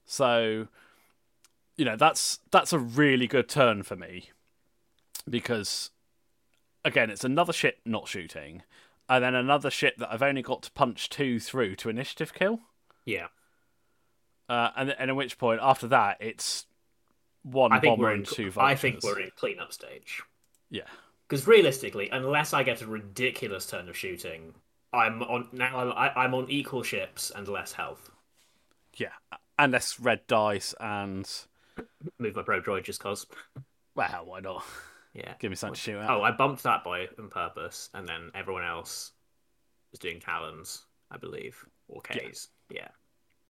So 0.06 0.68
you 1.76 1.84
know, 1.84 1.96
that's 1.96 2.40
that's 2.50 2.72
a 2.72 2.78
really 2.78 3.26
good 3.26 3.48
turn 3.48 3.82
for 3.82 3.96
me. 3.96 4.30
Because 5.28 5.90
again, 6.84 7.10
it's 7.10 7.24
another 7.24 7.52
ship 7.52 7.78
not 7.84 8.08
shooting, 8.08 8.62
and 9.08 9.22
then 9.22 9.34
another 9.34 9.70
ship 9.70 9.96
that 9.98 10.12
I've 10.12 10.22
only 10.22 10.42
got 10.42 10.62
to 10.62 10.72
punch 10.72 11.08
two 11.08 11.38
through 11.38 11.76
to 11.76 11.88
initiative 11.88 12.34
kill. 12.34 12.60
Yeah, 13.04 13.28
Uh, 14.48 14.70
and 14.76 14.90
and 14.98 15.10
at 15.10 15.16
which 15.16 15.38
point 15.38 15.60
after 15.62 15.86
that 15.88 16.16
it's 16.20 16.66
one 17.42 17.72
I 17.72 17.80
think 17.80 17.92
bomber 17.92 18.02
we're 18.04 18.12
in. 18.12 18.18
and 18.18 18.26
two 18.26 18.52
I 18.56 18.74
think 18.74 19.02
we're 19.02 19.20
in 19.20 19.30
cleanup 19.36 19.72
stage. 19.72 20.22
yeah 20.70 20.82
Because 21.28 21.46
realistically, 21.46 22.08
unless 22.10 22.52
I 22.52 22.62
get 22.62 22.82
a 22.82 22.86
ridiculous 22.86 23.66
turn 23.66 23.88
of 23.88 23.96
shooting, 23.96 24.54
I'm 24.92 25.22
on 25.22 25.48
now. 25.52 25.78
I'm, 25.78 25.92
I- 25.92 26.24
I'm 26.24 26.34
on 26.34 26.50
equal 26.50 26.82
ships 26.82 27.30
and 27.34 27.46
less 27.48 27.72
health. 27.72 28.10
yeah 28.96 29.12
and 29.58 29.72
less 29.72 30.00
red 30.00 30.26
dice 30.26 30.74
and 30.80 31.30
Move 32.18 32.36
my 32.36 32.42
pro 32.42 32.60
droid 32.60 32.84
just 32.84 33.00
cause. 33.00 33.26
well 33.94 34.22
why 34.24 34.40
not 34.40 34.64
Yeah. 35.14 35.34
give 35.38 35.50
me 35.50 35.56
something 35.56 35.74
to 35.74 35.80
shoot 35.80 35.98
at. 35.98 36.10
Oh, 36.10 36.22
I 36.22 36.30
bumped 36.32 36.62
that 36.64 36.84
boy 36.84 37.08
on 37.18 37.28
purpose, 37.30 37.88
and 37.94 38.06
then 38.08 38.30
everyone 38.34 38.64
else 38.64 39.12
was 39.92 39.98
doing 39.98 40.20
talons, 40.20 40.84
I 41.10 41.16
believe, 41.16 41.64
or 41.88 42.00
Ks. 42.02 42.48
Yeah, 42.70 42.82
yeah. 42.82 42.88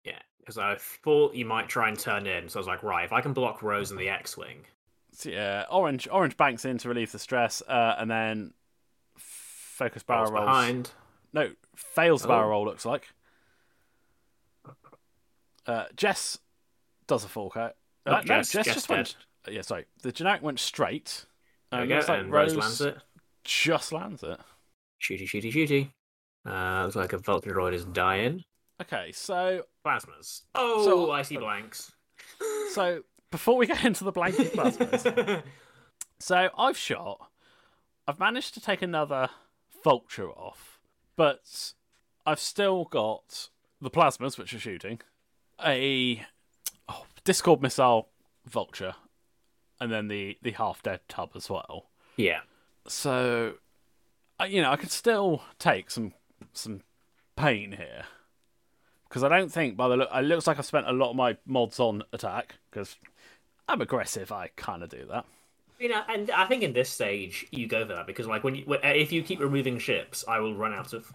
Yeah, 0.04 0.20
because 0.40 0.58
I 0.58 0.76
thought 0.76 1.34
you 1.36 1.46
might 1.46 1.70
try 1.70 1.88
and 1.90 1.98
turn 1.98 2.28
in, 2.28 2.50
so 2.50 2.60
I 2.60 2.62
was 2.62 2.68
like, 2.68 2.84
right, 2.84 3.06
if 3.06 3.14
I 3.14 3.22
can 3.22 3.34
block 3.34 3.64
Rose 3.64 3.92
in 3.92 3.98
the 3.98 4.10
X-wing, 4.10 4.66
So, 5.14 5.30
yeah 5.30 5.66
orange 5.72 6.08
orange 6.12 6.36
banks 6.38 6.66
in 6.66 6.78
to 6.80 6.90
relieve 6.90 7.12
the 7.12 7.20
stress 7.20 7.62
uh, 7.68 7.96
and 7.98 8.10
then 8.12 8.54
focus 9.18 10.04
barrel 10.04 10.32
rolls 10.32 10.46
behind. 10.46 10.92
no 11.34 11.52
fails 11.76 12.22
the 12.22 12.28
barrel 12.28 12.46
Oh. 12.48 12.50
roll 12.50 12.66
looks 12.66 12.86
like 12.86 13.08
uh, 15.66 15.86
Jess 15.96 16.38
does 17.08 17.24
a 17.24 17.28
fork 17.28 17.54
cut. 17.54 17.76
Oh, 18.06 18.12
uh, 18.14 18.16
no, 18.18 18.22
Jess- 18.24 18.52
Jess 18.52 18.66
Jess 18.66 18.76
just 18.76 18.90
went 18.90 19.16
yeah 19.50 19.62
sorry 19.62 19.86
the 20.02 20.12
generic 20.12 20.42
went 20.42 20.60
straight 20.60 21.26
and 21.72 21.90
go, 21.90 21.96
like 21.98 22.10
and 22.10 22.32
Rose 22.32 22.56
Rose 22.56 22.58
lands 22.64 22.82
it. 22.82 22.98
just 23.44 23.92
lands 23.92 24.24
it 24.24 24.40
Shooty, 25.02 25.24
shooty, 25.26 25.52
shooty. 25.52 25.90
Uh, 26.50 26.84
looks 26.84 26.96
like 26.96 27.12
a 27.12 27.18
vulture 27.18 27.52
droid 27.54 27.74
is 27.74 27.84
dying. 27.84 28.44
Okay 28.82 29.12
so 29.12 29.64
Plasmas. 29.86 30.42
Oh, 30.56 30.86
So- 30.86 31.12
I 31.12 31.22
see 31.22 31.38
uh, 31.38 31.42
blanks. 31.42 31.92
So 32.72 33.04
before 33.32 33.58
we 33.58 33.68
get 33.74 33.84
into 33.86 34.04
the 34.04 34.12
blanket 34.12 34.54
plasmas, 34.56 35.44
so 36.20 36.50
I've 36.58 36.78
shot. 36.78 37.30
I've 38.08 38.20
managed 38.20 38.54
to 38.56 38.62
take 38.62 38.82
another 38.82 39.30
vulture 39.84 40.30
off, 40.30 40.80
but 41.16 41.74
I've 42.26 42.40
still 42.40 42.86
got 42.86 43.50
the 43.82 43.90
plasmas 43.90 44.38
which 44.38 44.54
are 44.54 44.60
shooting, 44.60 45.00
a 45.64 46.26
oh, 46.90 47.06
Discord 47.24 47.62
missile 47.62 48.10
vulture, 48.46 48.96
and 49.80 49.92
then 49.92 50.08
the 50.10 50.38
the 50.42 50.52
half 50.52 50.84
dead 50.84 51.02
tub 51.08 51.32
as 51.36 51.50
well. 51.50 51.90
yeah. 52.18 52.40
So, 52.86 53.54
you 54.46 54.62
know, 54.62 54.70
I 54.72 54.76
could 54.76 54.92
still 54.92 55.42
take 55.60 55.90
some 55.90 56.12
some 56.52 56.82
pain 57.38 57.72
here 57.72 58.04
because 59.14 59.24
I 59.24 59.30
don't 59.30 59.52
think 59.52 59.78
by 59.78 59.88
the 59.88 59.96
look, 59.96 60.10
it 60.12 60.24
looks 60.24 60.48
like 60.48 60.58
I've 60.58 60.66
spent 60.66 60.88
a 60.88 60.92
lot 60.92 61.12
of 61.12 61.16
my 61.16 61.38
mods 61.46 61.80
on 61.80 62.02
attack 62.14 62.56
because 62.72 62.96
I'm 63.70 63.80
aggressive. 63.80 64.32
I 64.32 64.50
kind 64.56 64.82
of 64.82 64.90
do 64.90 65.06
that. 65.12 65.26
You 65.78 65.90
know, 65.90 66.02
and 66.10 66.32
I 66.32 66.46
think 66.46 66.64
in 66.64 66.74
this 66.74 66.90
stage 66.90 67.46
you 67.52 67.68
go 67.68 67.86
for 67.86 67.94
that 67.94 68.08
because, 68.08 68.26
like, 68.26 68.44
when 68.44 68.56
you 68.56 68.64
when, 68.66 68.80
if 68.82 69.12
you 69.12 69.22
keep 69.22 69.40
removing 69.40 69.78
ships, 69.78 70.26
I 70.28 70.40
will 70.40 70.56
run 70.56 70.74
out 70.74 70.94
of, 70.94 71.14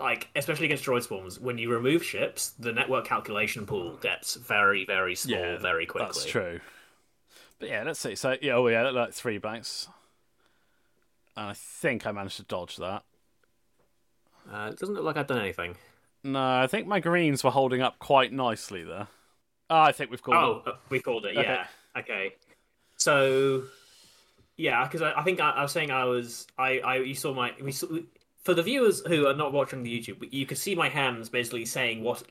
like, 0.00 0.26
especially 0.34 0.64
against 0.64 0.84
droid 0.84 1.04
swarms. 1.04 1.38
When 1.38 1.58
you 1.58 1.70
remove 1.70 2.02
ships, 2.02 2.54
the 2.58 2.72
network 2.72 3.04
calculation 3.04 3.66
pool 3.66 3.98
gets 3.98 4.34
very, 4.34 4.84
very 4.84 5.14
small, 5.14 5.58
very 5.58 5.86
quickly. 5.86 6.06
That's 6.06 6.24
true. 6.24 6.58
But 7.60 7.68
yeah, 7.68 7.84
let's 7.84 8.00
see. 8.00 8.16
So 8.16 8.36
yeah, 8.42 8.54
oh 8.54 8.66
yeah, 8.66 8.90
like 8.90 9.12
three 9.12 9.38
blanks. 9.38 9.88
And 11.36 11.50
I 11.50 11.52
think 11.54 12.04
I 12.04 12.10
managed 12.10 12.38
to 12.38 12.42
dodge 12.42 12.78
that. 12.78 13.04
Uh, 14.52 14.70
it 14.72 14.78
doesn't 14.80 14.96
look 14.96 15.04
like 15.04 15.16
I've 15.16 15.28
done 15.28 15.38
anything. 15.38 15.76
No, 16.24 16.60
I 16.60 16.66
think 16.66 16.86
my 16.86 17.00
greens 17.00 17.44
were 17.44 17.50
holding 17.50 17.80
up 17.80 17.98
quite 17.98 18.32
nicely 18.32 18.82
there. 18.82 19.08
Oh, 19.70 19.80
I 19.80 19.92
think 19.92 20.10
we've 20.10 20.22
called 20.22 20.36
Oh, 20.36 20.62
it. 20.66 20.74
uh, 20.74 20.76
we 20.90 21.00
called 21.00 21.26
it. 21.26 21.34
Yeah. 21.34 21.66
Okay. 21.96 22.34
So, 22.96 23.64
yeah, 24.56 24.84
because 24.84 25.02
I, 25.02 25.12
I 25.12 25.22
think 25.22 25.40
I, 25.40 25.50
I 25.50 25.62
was 25.62 25.72
saying 25.72 25.90
I 25.90 26.04
was 26.04 26.46
I 26.58 26.80
I 26.80 26.96
you 26.96 27.14
saw 27.14 27.32
my 27.34 27.52
we 27.60 27.72
saw, 27.72 27.86
for 28.42 28.54
the 28.54 28.62
viewers 28.62 29.02
who 29.06 29.26
are 29.26 29.34
not 29.34 29.52
watching 29.52 29.82
the 29.82 29.98
YouTube, 30.00 30.26
you 30.32 30.46
could 30.46 30.58
see 30.58 30.74
my 30.74 30.88
hands 30.88 31.28
basically 31.28 31.64
saying 31.64 32.02
what 32.02 32.22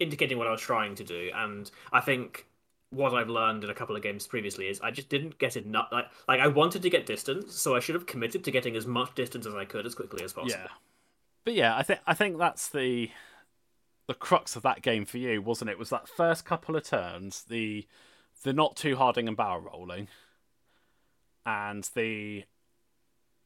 indicating 0.00 0.38
what 0.38 0.46
I 0.46 0.50
was 0.50 0.60
trying 0.60 0.94
to 0.96 1.04
do, 1.04 1.30
and 1.34 1.70
I 1.92 2.00
think 2.00 2.46
what 2.90 3.12
I've 3.12 3.28
learned 3.28 3.64
in 3.64 3.70
a 3.70 3.74
couple 3.74 3.96
of 3.96 4.02
games 4.02 4.26
previously 4.26 4.68
is 4.68 4.80
I 4.80 4.90
just 4.92 5.08
didn't 5.08 5.36
get 5.38 5.56
enough. 5.56 5.88
Like, 5.90 6.06
like 6.28 6.40
I 6.40 6.46
wanted 6.46 6.82
to 6.82 6.90
get 6.90 7.06
distance, 7.06 7.54
so 7.60 7.74
I 7.74 7.80
should 7.80 7.96
have 7.96 8.06
committed 8.06 8.44
to 8.44 8.50
getting 8.50 8.76
as 8.76 8.86
much 8.86 9.14
distance 9.14 9.46
as 9.46 9.54
I 9.54 9.64
could 9.64 9.84
as 9.84 9.94
quickly 9.94 10.22
as 10.24 10.32
possible. 10.32 10.62
Yeah, 10.62 10.68
but 11.44 11.54
yeah, 11.54 11.76
I 11.76 11.82
think 11.82 12.00
I 12.06 12.14
think 12.14 12.38
that's 12.38 12.68
the 12.68 13.10
the 14.06 14.14
crux 14.14 14.56
of 14.56 14.62
that 14.62 14.82
game 14.82 15.04
for 15.04 15.18
you, 15.18 15.40
wasn't 15.40 15.70
it? 15.70 15.78
Was 15.78 15.90
that 15.90 16.08
first 16.08 16.44
couple 16.44 16.76
of 16.76 16.84
turns 16.84 17.44
the 17.44 17.86
the 18.42 18.52
not 18.52 18.76
too 18.76 18.96
harding 18.96 19.28
and 19.28 19.36
barrel 19.36 19.60
rolling, 19.60 20.08
and 21.46 21.88
the 21.94 22.44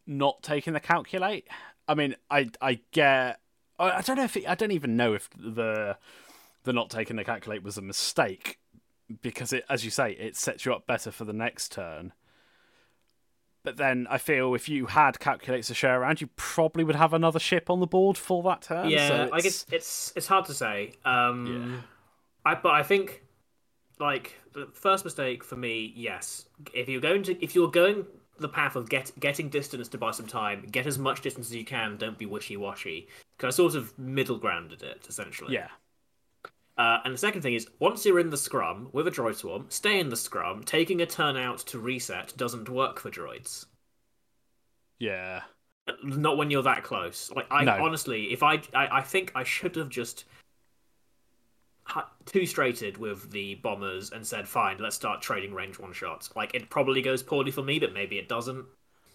not 0.06 0.42
taking 0.42 0.72
the 0.72 0.80
calculate. 0.80 1.46
I 1.86 1.94
mean, 1.94 2.16
I 2.30 2.50
I 2.60 2.80
get. 2.92 3.40
I 3.80 4.00
don't 4.00 4.16
know 4.16 4.24
if 4.24 4.36
it, 4.36 4.48
I 4.48 4.56
don't 4.56 4.72
even 4.72 4.96
know 4.96 5.14
if 5.14 5.30
the 5.30 5.96
the 6.64 6.72
not 6.72 6.90
taking 6.90 7.16
the 7.16 7.24
calculate 7.24 7.62
was 7.62 7.78
a 7.78 7.82
mistake 7.82 8.58
because 9.22 9.52
it, 9.52 9.64
as 9.70 9.84
you 9.84 9.90
say, 9.90 10.12
it 10.12 10.36
sets 10.36 10.64
you 10.66 10.74
up 10.74 10.86
better 10.86 11.10
for 11.10 11.24
the 11.24 11.32
next 11.32 11.72
turn. 11.72 12.12
But 13.68 13.76
then 13.76 14.06
I 14.08 14.16
feel 14.16 14.54
if 14.54 14.66
you 14.66 14.86
had 14.86 15.20
calculates 15.20 15.68
to 15.68 15.74
share 15.74 16.00
around, 16.00 16.22
you 16.22 16.28
probably 16.36 16.84
would 16.84 16.96
have 16.96 17.12
another 17.12 17.38
ship 17.38 17.68
on 17.68 17.80
the 17.80 17.86
board 17.86 18.16
for 18.16 18.42
that 18.44 18.62
turn. 18.62 18.88
Yeah, 18.88 19.08
so 19.08 19.28
like 19.30 19.44
it's 19.44 19.66
it's 19.70 20.10
it's 20.16 20.26
hard 20.26 20.46
to 20.46 20.54
say. 20.54 20.94
Um, 21.04 21.84
I 22.46 22.54
but 22.54 22.72
I 22.72 22.82
think 22.82 23.24
like 24.00 24.36
the 24.54 24.70
first 24.72 25.04
mistake 25.04 25.44
for 25.44 25.56
me, 25.56 25.92
yes. 25.94 26.46
If 26.72 26.88
you're 26.88 27.02
going 27.02 27.22
to 27.24 27.44
if 27.44 27.54
you're 27.54 27.70
going 27.70 28.06
the 28.38 28.48
path 28.48 28.74
of 28.74 28.88
get 28.88 29.12
getting 29.20 29.50
distance 29.50 29.86
to 29.88 29.98
buy 29.98 30.12
some 30.12 30.26
time, 30.26 30.64
get 30.70 30.86
as 30.86 30.98
much 30.98 31.20
distance 31.20 31.48
as 31.48 31.54
you 31.54 31.66
can. 31.66 31.98
Don't 31.98 32.16
be 32.16 32.24
wishy 32.24 32.56
washy. 32.56 33.06
Because 33.36 33.54
I 33.54 33.54
sort 33.54 33.74
of 33.74 33.98
middle 33.98 34.38
grounded 34.38 34.82
it 34.82 35.04
essentially. 35.10 35.52
yeah, 35.52 35.68
Uh, 36.78 37.00
and 37.04 37.12
the 37.12 37.18
second 37.18 37.42
thing 37.42 37.54
is, 37.54 37.66
once 37.80 38.06
you're 38.06 38.20
in 38.20 38.30
the 38.30 38.36
scrum 38.36 38.88
with 38.92 39.08
a 39.08 39.10
droid 39.10 39.34
swarm, 39.34 39.66
stay 39.68 39.98
in 39.98 40.08
the 40.08 40.16
scrum. 40.16 40.62
Taking 40.62 41.00
a 41.02 41.06
turn 41.06 41.36
out 41.36 41.58
to 41.66 41.78
reset 41.80 42.32
doesn't 42.36 42.68
work 42.68 43.00
for 43.00 43.10
droids. 43.10 43.66
yeah, 45.00 45.42
Not 46.04 46.36
when 46.36 46.50
you're 46.50 46.62
that 46.62 46.84
close. 46.84 47.32
Like 47.34 47.46
I 47.50 47.64
No. 47.64 47.84
honestly, 47.84 48.32
if 48.32 48.42
I, 48.44 48.62
I, 48.74 48.98
I 48.98 49.00
think 49.02 49.32
I 49.34 49.42
should 49.42 49.74
have 49.76 49.88
just 49.88 50.24
two 52.26 52.44
straighted 52.46 52.98
with 52.98 53.30
the 53.30 53.56
bombers 53.56 54.10
and 54.12 54.24
said, 54.26 54.46
"Fine, 54.46 54.78
let's 54.78 54.94
start 54.96 55.22
trading 55.22 55.54
range 55.54 55.78
one 55.78 55.92
shots." 55.92 56.30
Like 56.36 56.54
it 56.54 56.68
probably 56.70 57.00
goes 57.02 57.22
poorly 57.22 57.50
for 57.50 57.62
me, 57.62 57.78
but 57.78 57.92
maybe 57.94 58.18
it 58.18 58.28
doesn't. 58.28 58.66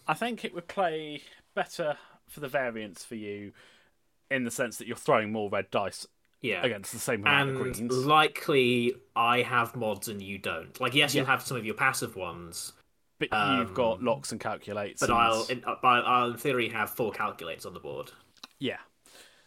I 0.08 0.16
think 0.16 0.44
it 0.44 0.54
would 0.54 0.68
play 0.68 1.22
better 1.54 1.98
for 2.28 2.40
the 2.40 2.48
variance 2.48 3.06
for 3.06 3.16
you 3.16 3.54
in 4.32 4.44
the 4.44 4.52
sense 4.52 4.78
that 4.78 4.88
you're 4.88 4.98
throwing 4.98 5.32
more 5.32 5.50
red 5.50 5.70
dice 5.70 6.08
Yeah. 6.44 6.64
against 6.64 6.92
the 6.92 7.00
same 7.00 7.22
amount 7.22 7.50
of 7.52 7.56
and 7.66 7.74
greens. 7.90 8.06
likely 8.06 8.94
I 9.16 9.42
have 9.42 9.76
mods 9.76 10.10
and 10.10 10.22
you 10.22 10.38
don't. 10.38 10.80
Like 10.80 10.94
yes, 10.94 11.16
you 11.16 11.22
Yeah. 11.22 11.28
have 11.28 11.42
some 11.42 11.58
of 11.58 11.66
your 11.66 11.74
passive 11.74 12.16
ones, 12.16 12.74
But 13.18 13.30
you've 13.32 13.74
got 13.74 14.04
locks 14.04 14.32
and 14.32 14.40
calculates. 14.40 15.00
but 15.00 15.10
and- 15.10 15.18
I'll 15.18 15.46
in, 15.46 15.64
uh, 15.66 15.76
I'll 15.82 16.32
in 16.32 16.38
theory 16.38 16.70
have 16.70 16.92
four 16.92 17.12
calculates 17.12 17.66
on 17.66 17.74
the 17.74 17.80
board. 17.80 18.12
Yeah. 18.60 18.78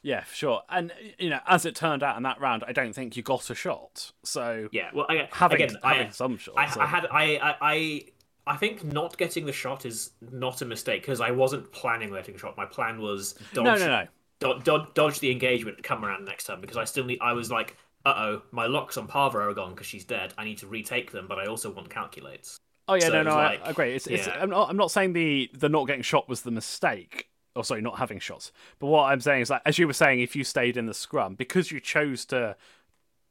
Yeah, 0.02 0.22
for 0.24 0.35
sure. 0.35 0.62
And 0.70 0.92
you 1.18 1.30
know, 1.30 1.40
as 1.46 1.66
it 1.66 1.74
turned 1.76 2.02
out 2.02 2.16
in 2.16 2.22
that 2.22 2.40
round, 2.40 2.64
I 2.66 2.72
don't 2.72 2.92
think 2.94 3.16
you 3.16 3.22
got 3.22 3.50
a 3.50 3.54
shot. 3.54 4.12
So 4.24 4.68
Yeah, 4.72 4.90
well, 4.94 5.06
I, 5.09 5.28
having 5.32 5.61
again, 5.62 5.76
having 5.85 6.06
I, 6.09 6.11
some 6.11 6.38
shots. 6.38 6.56
I, 6.56 6.66
so- 6.70 6.80
I 6.80 6.87
had 6.87 7.06
I, 7.11 7.56
I 7.61 8.04
I 8.46 8.56
think 8.56 8.85
not 8.85 9.18
getting 9.18 9.44
the 9.44 9.52
shot 9.52 9.85
is 9.85 10.12
not 10.30 10.62
a 10.62 10.64
mistake 10.64 11.02
because 11.02 11.20
I 11.20 11.32
wasn't 11.32 11.72
planning 11.72 12.11
letting 12.12 12.37
a 12.37 12.38
shot. 12.38 12.56
My 12.56 12.64
plan 12.64 13.00
was 13.00 13.32
dodge, 13.52 13.64
no, 13.64 13.74
no, 13.76 13.87
no. 13.88 14.06
Do- 14.40 14.61
do- 14.62 14.87
dodge 14.94 15.20
the 15.20 15.31
engagement 15.31 15.83
come 15.83 16.05
around 16.05 16.25
next 16.25 16.44
time 16.44 16.61
because 16.61 16.77
I 16.77 16.85
still 16.85 17.05
need. 17.05 17.18
I 17.22 17.33
was 17.33 17.51
like, 17.51 17.77
uh 18.05 18.14
oh, 18.16 18.42
my 18.53 18.66
locks 18.66 18.96
on 18.96 19.09
Pava 19.09 19.35
are 19.37 19.55
gone 19.55 19.70
because 19.70 19.87
she's 19.87 20.05
dead. 20.05 20.35
I 20.37 20.44
need 20.44 20.59
to 20.59 20.66
retake 20.66 21.11
them, 21.12 21.27
but 21.29 21.38
I 21.38 21.46
also 21.46 21.70
want 21.70 21.88
calculates. 21.90 22.59
Oh 22.88 22.94
yeah, 22.94 23.07
So 23.07 23.12
no, 23.14 23.22
no, 23.25 23.35
like- 23.35 23.66
I 23.66 23.70
agree. 23.70 23.94
It's, 23.94 24.07
it's. 24.07 24.29
I'm 24.29 24.51
not, 24.51 24.68
I'm 24.70 24.77
not 24.77 24.90
saying 24.90 25.12
the 25.14 25.51
the 25.55 25.68
not 25.68 25.87
getting 25.87 26.03
shot 26.03 26.29
was 26.29 26.42
the 26.42 26.51
mistake. 26.51 27.29
Or 27.57 27.64
sorry, 27.64 27.81
not 27.81 27.99
having 27.99 28.18
shots. 28.18 28.53
But 28.79 28.88
what 28.88 29.05
I'm 29.05 29.20
saying 29.20 29.40
is 29.40 29.49
like, 29.51 29.62
as 29.64 29.79
you 29.79 29.87
were 29.87 29.94
saying, 29.94 30.20
if 30.20 30.37
you 30.37 30.44
stayed 30.44 30.77
in 30.77 30.85
the 30.85 30.92
scrum 30.92 31.35
because 31.37 31.72
you 31.72 31.81
chose 31.81 32.27
to 32.27 32.55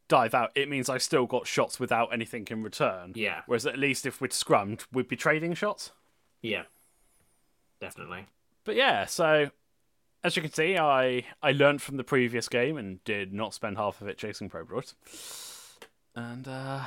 dive 0.07 0.33
out, 0.33 0.49
it 0.55 0.67
means 0.67 0.89
I 0.89 0.97
still 0.97 1.27
got 1.27 1.45
shots 1.45 1.79
without 1.79 2.11
anything 2.11 2.47
in 2.49 2.63
return. 2.63 3.11
Yeah, 3.13 3.41
Whereas 3.45 3.67
at 3.67 3.77
least 3.77 4.07
if 4.07 4.19
we'd 4.21 4.31
scrummed, 4.31 4.85
we'd 4.91 5.07
be 5.07 5.15
trading 5.15 5.53
shots. 5.53 5.91
yeah, 6.41 6.63
definitely. 7.79 8.25
But 8.63 8.75
yeah, 8.75 9.05
so 9.05 9.51
as 10.25 10.35
you 10.35 10.41
can 10.41 10.51
see, 10.51 10.75
I 10.75 11.23
I 11.43 11.51
learned 11.51 11.81
from 11.83 11.97
the 11.97 12.03
previous 12.03 12.49
game 12.49 12.77
and 12.77 13.03
did 13.03 13.31
not 13.31 13.53
spend 13.53 13.77
half 13.77 14.01
of 14.01 14.07
it 14.07 14.17
chasing 14.17 14.49
probe. 14.49 14.83
And 16.15 16.47
uh, 16.47 16.85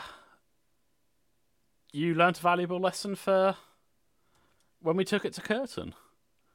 you 1.92 2.14
learnt 2.14 2.40
a 2.40 2.42
valuable 2.42 2.80
lesson 2.80 3.14
for 3.14 3.56
when 4.80 4.96
we 4.96 5.04
took 5.04 5.24
it 5.24 5.34
to 5.34 5.40
Curtain, 5.40 5.94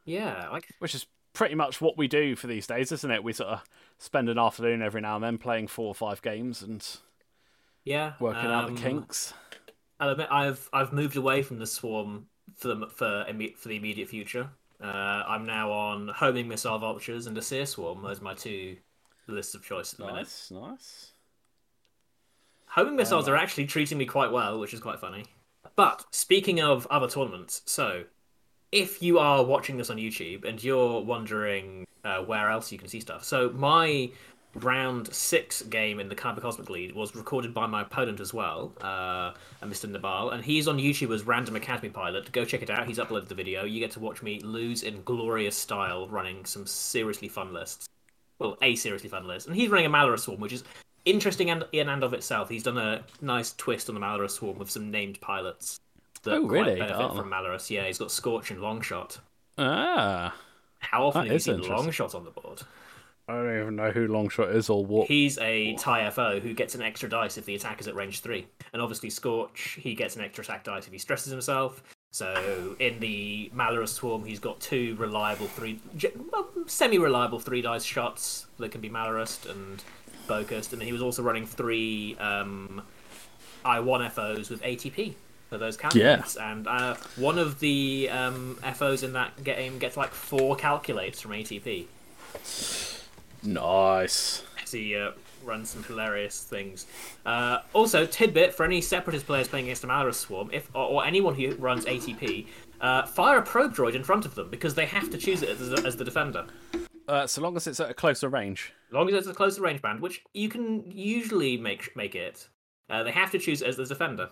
Yeah, 0.03 0.49
like 0.51 0.67
which 0.79 0.93
is 0.93 1.05
pretty 1.31 1.55
much 1.55 1.79
what 1.79 1.97
we 1.97 2.07
do 2.09 2.35
for 2.35 2.47
these 2.47 2.67
days, 2.67 2.91
isn't 2.91 3.11
it? 3.11 3.23
We 3.23 3.31
sort 3.31 3.49
of 3.49 3.63
spend 3.97 4.27
an 4.27 4.37
afternoon 4.37 4.81
every 4.81 5.01
now 5.01 5.15
and 5.15 5.23
then 5.23 5.37
playing 5.37 5.67
four 5.67 5.87
or 5.87 5.95
five 5.95 6.21
games 6.21 6.61
and 6.61 6.85
yeah, 7.85 8.13
working 8.19 8.49
out 8.49 8.65
um, 8.65 8.75
the 8.75 8.81
kinks. 8.81 9.33
I'll 10.01 10.09
admit 10.09 10.27
I've 10.29 10.69
I've 10.73 10.91
moved 10.91 11.15
away 11.15 11.43
from 11.43 11.59
the 11.59 11.67
swarm 11.67 12.25
for 12.57 12.67
the 12.67 12.87
for 12.87 13.25
for 13.55 13.69
the 13.69 13.77
immediate 13.77 14.09
future. 14.09 14.49
Uh, 14.83 15.23
I'm 15.27 15.45
now 15.45 15.71
on 15.71 16.09
homing 16.09 16.49
missile 16.49 16.77
vultures 16.77 17.25
and 17.25 17.37
a 17.37 17.41
sear 17.41 17.65
swarm 17.65 18.05
as 18.05 18.21
my 18.21 18.33
two 18.33 18.75
lists 19.27 19.55
of 19.55 19.63
choice 19.63 19.93
at 19.93 19.99
the 19.99 20.05
minute. 20.05 20.19
Nice, 20.19 20.51
nice. 20.51 21.11
Homing 22.65 22.97
missiles 22.97 23.29
are 23.29 23.35
actually 23.35 23.65
treating 23.67 23.97
me 23.97 24.05
quite 24.05 24.31
well, 24.31 24.59
which 24.59 24.73
is 24.73 24.81
quite 24.81 24.99
funny. 24.99 25.25
But 25.75 26.05
speaking 26.11 26.59
of 26.59 26.85
other 26.87 27.07
tournaments, 27.07 27.61
so 27.65 28.03
if 28.71 29.01
you 29.01 29.19
are 29.19 29.45
watching 29.45 29.77
this 29.77 29.89
on 29.89 29.97
YouTube 29.97 30.43
and 30.43 30.61
you're 30.61 30.99
wondering 31.01 31.85
uh, 32.03 32.19
where 32.23 32.49
else 32.49 32.71
you 32.71 32.77
can 32.77 32.89
see 32.89 32.99
stuff, 32.99 33.23
so 33.23 33.51
my 33.51 34.11
round 34.55 35.11
six 35.13 35.61
game 35.63 35.99
in 35.99 36.09
the 36.09 36.15
Kyber 36.15 36.41
Cosmic 36.41 36.69
League 36.69 36.93
was 36.93 37.15
recorded 37.15 37.53
by 37.53 37.65
my 37.65 37.81
opponent 37.81 38.19
as 38.19 38.33
well, 38.33 38.71
uh, 38.81 39.33
Mr. 39.65 39.89
Nabal, 39.89 40.29
and 40.29 40.43
he's 40.43 40.67
on 40.67 40.77
YouTube 40.77 41.13
as 41.13 41.23
Random 41.23 41.55
Academy 41.55 41.89
Pilot. 41.89 42.31
Go 42.31 42.45
check 42.45 42.61
it 42.61 42.69
out. 42.69 42.87
He's 42.87 42.99
uploaded 42.99 43.27
the 43.27 43.35
video. 43.35 43.63
You 43.65 43.79
get 43.79 43.91
to 43.91 43.99
watch 43.99 44.21
me 44.21 44.39
lose 44.41 44.83
in 44.83 45.01
glorious 45.03 45.55
style, 45.55 46.07
running 46.07 46.45
some 46.45 46.65
seriously 46.67 47.27
fun 47.27 47.51
lists. 47.53 47.87
Well, 48.39 48.57
a 48.61 48.75
seriously 48.75 49.09
fun 49.09 49.25
list, 49.27 49.47
and 49.47 49.55
he's 49.55 49.69
running 49.69 49.85
a 49.85 49.89
Malora 49.89 50.19
Swarm, 50.19 50.39
which 50.39 50.53
is 50.53 50.63
interesting 51.05 51.49
and 51.49 51.65
in 51.71 51.89
and 51.89 52.03
of 52.03 52.13
itself. 52.13 52.49
He's 52.49 52.63
done 52.63 52.77
a 52.77 53.03
nice 53.21 53.53
twist 53.53 53.89
on 53.89 53.95
the 53.95 54.01
Malora 54.01 54.29
Swarm 54.29 54.57
with 54.59 54.69
some 54.69 54.91
named 54.91 55.19
pilots 55.21 55.79
that 56.23 56.35
Oh, 56.35 56.47
really? 56.47 56.75
benefit 56.75 56.95
Oh. 56.95 57.15
from 57.15 57.29
Malarus. 57.31 57.69
Yeah, 57.69 57.85
he's 57.85 57.97
got 57.97 58.11
Scorch 58.11 58.51
and 58.51 58.59
Longshot. 58.59 59.17
Ah, 59.57 60.33
How 60.79 61.05
often 61.07 61.21
have 61.23 61.27
you 61.31 61.35
is 61.35 61.43
seen. 61.43 61.59
Longshot 61.59 62.13
on 62.15 62.23
the 62.25 62.31
board? 62.31 62.61
I 63.27 63.33
don't 63.33 63.61
even 63.61 63.75
know 63.77 63.91
who 63.91 64.07
Longshot 64.07 64.53
is 64.53 64.69
or 64.69 64.85
what. 64.85 65.07
He's 65.07 65.37
a 65.37 65.75
TIE 65.75 66.09
FO 66.09 66.39
who 66.41 66.53
gets 66.53 66.75
an 66.75 66.81
extra 66.81 67.07
dice 67.09 67.37
if 67.37 67.45
the 67.45 67.55
attack 67.55 67.79
is 67.79 67.87
at 67.87 67.95
range 67.95 68.19
3. 68.19 68.45
And 68.73 68.81
obviously, 68.81 69.09
Scorch, 69.09 69.77
he 69.81 69.95
gets 69.95 70.15
an 70.17 70.23
extra 70.23 70.43
attack 70.43 70.65
dice 70.65 70.87
if 70.87 70.91
he 70.91 70.99
stresses 70.99 71.31
himself. 71.31 71.83
So 72.11 72.75
in 72.79 72.99
the 72.99 73.49
Malarus 73.55 73.89
Swarm, 73.89 74.23
he's 74.23 74.39
got 74.39 74.59
two 74.59 74.95
reliable 74.99 75.47
three, 75.47 75.79
well, 76.31 76.47
semi-reliable 76.67 77.39
three 77.39 77.61
dice 77.61 77.83
shots 77.83 78.45
that 78.59 78.71
can 78.71 78.81
be 78.81 78.89
Malarus 78.89 79.49
and 79.49 79.83
focused, 80.27 80.73
and 80.73 80.83
he 80.83 80.91
was 80.91 81.01
also 81.01 81.23
running 81.23 81.47
three 81.47 82.15
um, 82.19 82.83
I1 83.65 84.11
FOs 84.11 84.49
with 84.49 84.61
ATP 84.61 85.13
for 85.49 85.57
those 85.57 85.75
calculates. 85.75 86.35
And 86.35 86.67
uh, 86.67 86.95
one 87.15 87.39
of 87.39 87.59
the 87.59 88.09
um, 88.11 88.59
FOs 88.75 89.01
in 89.01 89.13
that 89.13 89.43
game 89.43 89.79
gets 89.79 89.97
like 89.97 90.11
four 90.11 90.55
calculates 90.55 91.21
from 91.21 91.31
ATP. 91.31 91.85
Nice. 93.43 94.43
He 94.71 94.95
uh, 94.95 95.11
runs 95.43 95.69
some 95.69 95.83
hilarious 95.83 96.43
things. 96.43 96.87
Uh, 97.25 97.59
also, 97.73 98.05
tidbit 98.05 98.53
for 98.53 98.65
any 98.65 98.81
separatist 98.81 99.25
players 99.25 99.47
playing 99.47 99.65
against 99.65 99.83
a 99.83 99.87
Malarus 99.87 100.15
Swarm, 100.15 100.49
if 100.51 100.69
or, 100.73 100.85
or 100.85 101.05
anyone 101.05 101.35
who 101.35 101.53
runs 101.55 101.85
ATP, 101.85 102.47
uh, 102.81 103.05
fire 103.05 103.37
a 103.37 103.41
probe 103.41 103.75
droid 103.75 103.95
in 103.95 104.03
front 104.03 104.25
of 104.25 104.35
them 104.35 104.49
because 104.49 104.75
they 104.75 104.85
have 104.85 105.09
to 105.09 105.17
choose 105.17 105.43
it 105.43 105.49
as, 105.49 105.85
as 105.85 105.95
the 105.95 106.03
defender. 106.03 106.45
Uh, 107.07 107.27
so 107.27 107.41
long 107.41 107.55
as 107.55 107.67
it's 107.67 107.79
at 107.79 107.89
a 107.89 107.93
closer 107.93 108.29
range. 108.29 108.73
As 108.87 108.93
long 108.93 109.09
as 109.09 109.15
it's 109.15 109.27
a 109.27 109.33
closer 109.33 109.61
range 109.61 109.81
band, 109.81 109.99
which 109.99 110.23
you 110.33 110.49
can 110.49 110.89
usually 110.89 111.57
make 111.57 111.95
make 111.95 112.15
it, 112.15 112.47
uh, 112.89 113.03
they 113.03 113.11
have 113.11 113.31
to 113.31 113.39
choose 113.39 113.61
it 113.61 113.67
as 113.67 113.77
the 113.77 113.85
defender. 113.85 114.29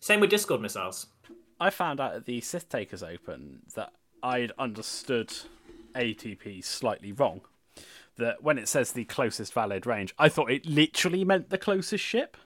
Same 0.00 0.20
with 0.20 0.30
Discord 0.30 0.60
missiles. 0.60 1.06
I 1.60 1.70
found 1.70 2.00
out 2.00 2.14
at 2.14 2.24
the 2.24 2.40
Sith 2.40 2.68
Takers 2.68 3.02
Open 3.02 3.60
that 3.74 3.92
I'd 4.22 4.52
understood 4.58 5.32
ATP 5.94 6.64
slightly 6.64 7.12
wrong. 7.12 7.42
That 8.20 8.42
when 8.42 8.56
it 8.58 8.68
says 8.68 8.92
the 8.92 9.04
closest 9.04 9.52
valid 9.52 9.84
range, 9.86 10.14
I 10.18 10.28
thought 10.28 10.50
it 10.50 10.64
literally 10.66 11.24
meant 11.24 11.50
the 11.50 11.58
closest 11.58 12.04
ship. 12.04 12.36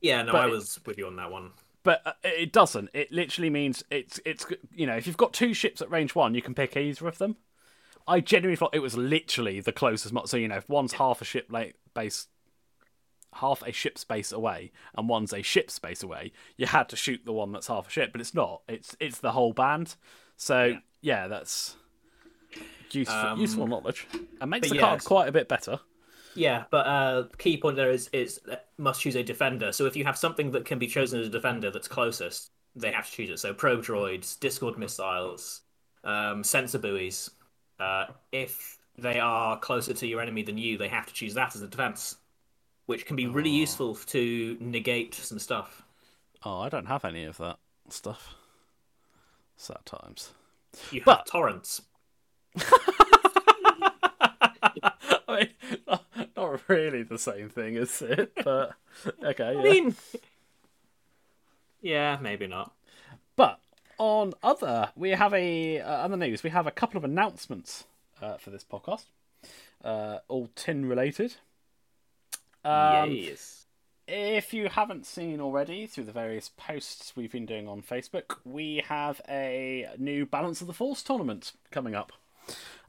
Yeah, 0.00 0.22
no, 0.22 0.32
But 0.32 0.42
I 0.42 0.46
was 0.46 0.80
with 0.84 0.98
you 0.98 1.06
on 1.06 1.16
that 1.16 1.30
one. 1.30 1.52
But 1.82 2.02
uh, 2.04 2.12
it 2.24 2.52
doesn't. 2.52 2.90
It 2.92 3.12
literally 3.12 3.50
means 3.50 3.84
it's 3.90 4.20
it's 4.24 4.44
you 4.74 4.86
know 4.86 4.96
if 4.96 5.06
you've 5.06 5.16
got 5.16 5.32
two 5.32 5.54
ships 5.54 5.80
at 5.80 5.90
range 5.90 6.14
one, 6.14 6.34
you 6.34 6.42
can 6.42 6.54
pick 6.54 6.76
either 6.76 7.06
of 7.06 7.18
them. 7.18 7.36
I 8.08 8.20
genuinely 8.20 8.56
thought 8.56 8.74
it 8.74 8.80
was 8.82 8.96
literally 8.96 9.60
the 9.60 9.72
closest. 9.72 10.12
mo- 10.12 10.24
So 10.26 10.36
you 10.36 10.48
know, 10.48 10.56
if 10.56 10.68
one's 10.68 10.94
half 10.94 11.22
a 11.22 11.24
ship 11.24 11.46
late 11.50 11.76
base, 11.94 12.26
half 13.34 13.62
a 13.62 13.72
ship 13.72 13.98
space 13.98 14.32
away, 14.32 14.72
and 14.96 15.08
one's 15.08 15.32
a 15.32 15.42
ship 15.42 15.70
space 15.70 16.02
away, 16.02 16.32
you 16.56 16.66
had 16.66 16.88
to 16.90 16.96
shoot 16.96 17.22
the 17.24 17.32
one 17.32 17.52
that's 17.52 17.68
half 17.68 17.86
a 17.88 17.90
ship. 17.90 18.10
But 18.12 18.20
it's 18.20 18.34
not. 18.34 18.62
It's 18.68 18.96
it's 19.00 19.18
the 19.20 19.32
whole 19.32 19.52
band. 19.52 19.96
So 20.36 20.78
yeah, 21.00 21.28
that's 21.28 21.76
useful 22.90 23.38
useful 23.38 23.66
knowledge 23.66 24.06
and 24.40 24.50
makes 24.50 24.70
the 24.70 24.78
card 24.78 25.04
quite 25.04 25.28
a 25.28 25.32
bit 25.32 25.48
better. 25.48 25.80
Yeah, 26.34 26.64
but 26.70 26.86
uh, 26.86 27.24
key 27.38 27.56
point 27.56 27.76
there 27.76 27.90
is 27.90 28.08
is 28.12 28.40
must 28.78 29.00
choose 29.00 29.16
a 29.16 29.22
defender. 29.22 29.72
So 29.72 29.86
if 29.86 29.96
you 29.96 30.04
have 30.04 30.18
something 30.18 30.50
that 30.52 30.64
can 30.64 30.78
be 30.78 30.86
chosen 30.86 31.20
as 31.20 31.28
a 31.28 31.30
defender 31.30 31.70
that's 31.70 31.88
closest, 31.88 32.50
they 32.74 32.92
have 32.92 33.06
to 33.06 33.12
choose 33.12 33.30
it. 33.30 33.38
So 33.38 33.54
probe 33.54 33.82
droids, 33.82 34.38
Discord 34.38 34.76
missiles, 34.76 35.60
um, 36.04 36.44
sensor 36.44 36.78
buoys. 36.78 37.30
Uh, 37.80 38.06
if 38.32 38.78
they 38.98 39.18
are 39.18 39.58
closer 39.58 39.94
to 39.94 40.06
your 40.06 40.20
enemy 40.20 40.42
than 40.42 40.58
you, 40.58 40.78
they 40.78 40.88
have 40.88 41.06
to 41.06 41.12
choose 41.14 41.34
that 41.34 41.54
as 41.56 41.62
a 41.62 41.68
defense, 41.68 42.16
which 42.86 43.06
can 43.06 43.16
be 43.16 43.26
really 43.26 43.50
useful 43.50 43.94
to 43.94 44.56
negate 44.60 45.14
some 45.14 45.38
stuff. 45.38 45.82
Oh, 46.44 46.60
I 46.60 46.68
don't 46.68 46.86
have 46.86 47.04
any 47.04 47.24
of 47.24 47.38
that 47.38 47.56
stuff. 47.88 48.34
Sad 49.56 49.84
times. 49.86 50.30
You 50.90 51.00
have 51.00 51.04
But- 51.06 51.26
torrents. 51.26 51.82
I 55.28 55.28
mean, 55.28 55.48
not, 55.86 56.04
not 56.36 56.60
really 56.68 57.02
the 57.02 57.18
same 57.18 57.48
thing, 57.48 57.76
is 57.76 58.02
it? 58.02 58.32
But 58.42 58.72
okay. 59.22 59.54
Yeah. 59.54 59.60
I 59.60 59.62
mean, 59.62 59.96
yeah, 61.80 62.18
maybe 62.20 62.46
not. 62.46 62.72
But 63.36 63.60
on 63.98 64.32
other, 64.42 64.90
we 64.96 65.10
have 65.10 65.34
a 65.34 65.80
uh, 65.80 65.88
other 65.88 66.16
news. 66.16 66.42
We 66.42 66.50
have 66.50 66.66
a 66.66 66.70
couple 66.70 66.98
of 66.98 67.04
announcements 67.04 67.84
uh, 68.20 68.36
for 68.38 68.50
this 68.50 68.64
podcast, 68.64 69.04
uh, 69.84 70.18
all 70.28 70.50
tin 70.54 70.86
related. 70.86 71.36
Um, 72.64 73.12
yes. 73.12 73.64
If 74.08 74.54
you 74.54 74.68
haven't 74.68 75.04
seen 75.04 75.40
already 75.40 75.86
through 75.86 76.04
the 76.04 76.12
various 76.12 76.50
posts 76.56 77.14
we've 77.16 77.32
been 77.32 77.46
doing 77.46 77.66
on 77.66 77.82
Facebook, 77.82 78.36
we 78.44 78.82
have 78.88 79.20
a 79.28 79.88
new 79.98 80.26
Balance 80.26 80.60
of 80.60 80.68
the 80.68 80.72
Force 80.72 81.02
tournament 81.02 81.52
coming 81.70 81.94
up. 81.94 82.12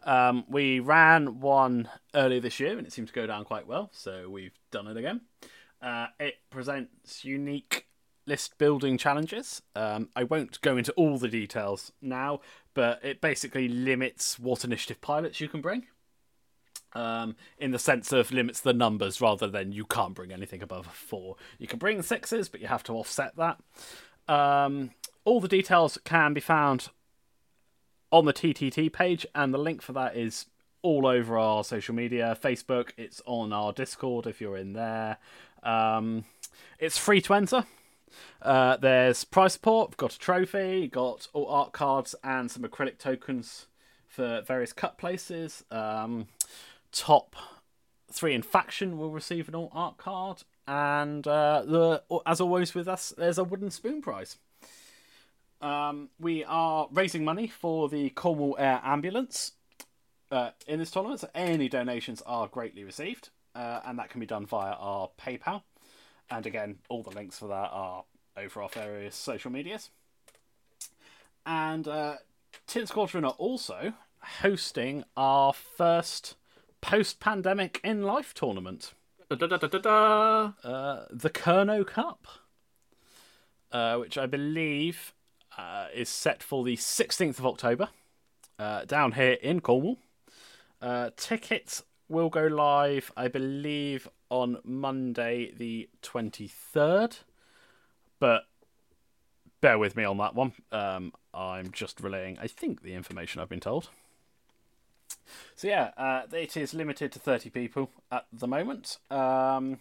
Um, 0.04 0.46
we 0.48 0.80
ran 0.80 1.40
one 1.40 1.90
earlier 2.16 2.40
this 2.40 2.60
year 2.60 2.78
and 2.78 2.88
it 2.88 2.94
seemed 2.94 3.10
to 3.10 3.14
go 3.14 3.28
down 3.28 3.44
quite 3.44 3.68
well, 3.68 3.90
so 3.94 4.30
we've 4.30 4.58
done 4.72 4.88
it 4.88 4.98
again. 4.98 5.22
Uh, 5.82 6.08
it 6.20 6.36
presents 6.50 7.26
unique 7.26 7.88
list 8.26 8.58
building 8.58 8.98
challenges. 8.98 9.62
Um, 9.76 10.10
I 10.16 10.24
won't 10.24 10.60
go 10.62 10.78
into 10.78 10.92
all 10.94 11.18
the 11.18 11.28
details 11.28 11.92
now, 12.02 12.42
but 12.74 13.04
it 13.04 13.22
basically 13.22 13.68
limits 13.68 14.38
what 14.40 14.64
initiative 14.64 15.02
pilots 15.02 15.40
you 15.40 15.48
can 15.48 15.62
bring 15.62 15.88
um, 16.94 17.36
in 17.58 17.72
the 17.72 17.80
sense 17.80 18.12
of 18.12 18.32
limits 18.32 18.60
the 18.60 18.74
numbers 18.74 19.22
rather 19.22 19.48
than 19.48 19.72
you 19.72 19.86
can't 19.86 20.14
bring 20.14 20.32
anything 20.32 20.62
above 20.62 20.88
a 20.88 20.92
four. 20.92 21.36
You 21.58 21.68
can 21.68 21.80
bring 21.80 22.02
sixes, 22.02 22.50
but 22.50 22.62
you 22.62 22.68
have 22.68 22.84
to 22.84 22.94
offset 22.94 23.36
that. 23.38 23.60
Um, 24.28 24.92
all 25.24 25.40
the 25.40 25.48
details 25.48 25.98
can 26.04 26.34
be 26.34 26.42
found 26.42 26.90
on 28.12 28.26
the 28.26 28.34
TTT 28.34 28.92
page, 28.92 29.26
and 29.36 29.54
the 29.54 29.58
link 29.58 29.82
for 29.82 29.94
that 29.94 30.16
is 30.16 30.46
all 30.82 31.06
over 31.06 31.38
our 31.38 31.64
social 31.64 31.94
media 31.94 32.38
Facebook, 32.42 32.92
it's 32.98 33.22
on 33.26 33.52
our 33.52 33.74
Discord 33.74 34.28
if 34.28 34.40
you're 34.40 34.58
in 34.58 34.74
there. 34.74 35.18
Um, 35.64 36.26
it's 36.80 36.98
free 36.98 37.22
to 37.22 37.34
enter. 37.34 37.66
Uh, 38.42 38.78
there's 38.78 39.24
prize 39.24 39.54
support, 39.54 39.98
got 39.98 40.14
a 40.14 40.20
trophy, 40.20 40.88
got 40.88 41.28
all 41.34 41.48
art 41.48 41.74
cards 41.74 42.16
and 42.24 42.50
some 42.50 42.64
acrylic 42.64 42.98
tokens 42.98 43.68
for 44.08 44.42
various 44.42 44.74
cut 44.74 44.98
places. 44.98 45.64
Um, 45.70 46.28
top 46.92 47.36
three 48.12 48.34
in 48.34 48.42
faction 48.42 48.98
will 48.98 49.12
receive 49.12 49.48
an 49.48 49.56
all 49.56 49.70
art 49.74 49.98
card, 49.98 50.44
and 50.68 51.28
uh, 51.28 51.64
the 51.66 52.04
as 52.26 52.40
always 52.40 52.74
with 52.74 52.88
us, 52.88 53.14
there's 53.18 53.38
a 53.38 53.44
wooden 53.44 53.70
spoon 53.70 54.02
prize. 54.02 54.38
Um, 55.62 56.10
we 56.20 56.44
are 56.44 56.88
raising 56.92 57.26
money 57.26 57.48
for 57.48 57.90
the 57.90 58.10
Cornwall 58.12 58.56
Air 58.60 58.80
Ambulance 58.84 59.54
uh, 60.32 60.52
in 60.68 60.80
this 60.80 60.92
tournament, 60.92 61.22
so 61.22 61.30
any 61.34 61.68
donations 61.68 62.22
are 62.26 62.48
greatly 62.48 62.84
received, 62.84 63.30
uh, 63.56 63.80
and 63.86 63.98
that 63.98 64.10
can 64.10 64.20
be 64.20 64.26
done 64.26 64.46
via 64.46 64.74
our 64.74 65.10
PayPal. 65.20 65.64
And 66.30 66.46
again, 66.46 66.78
all 66.90 67.02
the 67.02 67.10
links 67.12 67.40
for 67.40 67.48
that 67.48 67.70
are 67.72 68.04
over 68.36 68.62
our 68.62 68.70
various 68.70 69.16
social 69.16 69.52
medias. 69.52 69.90
And 71.46 71.88
uh, 71.88 72.18
Tin 72.68 72.86
Squadron 72.86 73.26
are 73.26 73.36
also 73.38 73.94
hosting 74.42 75.06
our 75.16 75.54
first 75.54 76.36
post-pandemic 76.82 77.80
in 77.84 78.04
life 78.04 78.34
tournament, 78.34 78.94
Da-da-da-da-da. 79.30 80.52
uh, 80.64 81.06
the 81.10 81.30
Kernow 81.30 81.88
Cup, 81.88 82.28
uh, 83.72 83.98
which 83.98 84.18
I 84.18 84.26
believe 84.26 85.14
uh, 85.58 85.88
is 85.94 86.10
set 86.10 86.44
for 86.44 86.64
the 86.64 86.76
16th 86.76 87.40
of 87.40 87.46
October 87.46 87.90
uh, 88.60 88.86
down 88.86 89.14
here 89.14 89.38
in 89.42 89.60
Cornwall. 89.60 89.98
Uh, 90.82 91.10
tickets 91.18 91.84
will 92.10 92.30
go 92.30 92.46
live, 92.46 93.12
I 93.18 93.28
believe, 93.28 94.08
on 94.30 94.60
Monday 94.64 95.52
the 95.52 95.90
23rd, 96.04 97.20
but 98.20 98.44
bear 99.62 99.78
with 99.78 99.96
me 99.96 100.04
on 100.04 100.18
that 100.18 100.36
one. 100.36 100.54
Um, 100.72 101.14
I'm 101.34 101.72
just 101.72 102.02
relaying, 102.02 102.38
I 102.40 102.48
think, 102.48 102.82
the 102.82 102.94
information 102.94 103.42
I've 103.42 103.50
been 103.50 103.60
told. 103.60 103.90
So 105.56 105.68
yeah, 105.68 105.92
uh, 105.98 106.24
it 106.32 106.56
is 106.56 106.74
limited 106.74 107.12
to 107.14 107.20
30 107.20 107.50
people 107.50 107.90
at 108.12 108.26
the 108.32 108.48
moment. 108.48 108.98
Um, 109.10 109.80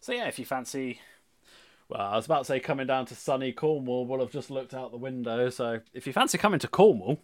so 0.00 0.12
yeah, 0.12 0.28
if 0.28 0.38
you 0.38 0.44
fancy, 0.44 1.00
well, 1.92 2.00
I 2.00 2.16
was 2.16 2.26
about 2.26 2.40
to 2.40 2.44
say 2.46 2.60
coming 2.60 2.86
down 2.86 3.06
to 3.06 3.14
sunny 3.14 3.52
Cornwall, 3.52 4.06
well, 4.06 4.22
I've 4.22 4.32
just 4.32 4.50
looked 4.50 4.74
out 4.74 4.90
the 4.90 4.96
window. 4.96 5.50
So 5.50 5.80
if 5.92 6.06
you 6.06 6.12
fancy 6.12 6.38
coming 6.38 6.58
to 6.60 6.68
Cornwall, 6.68 7.20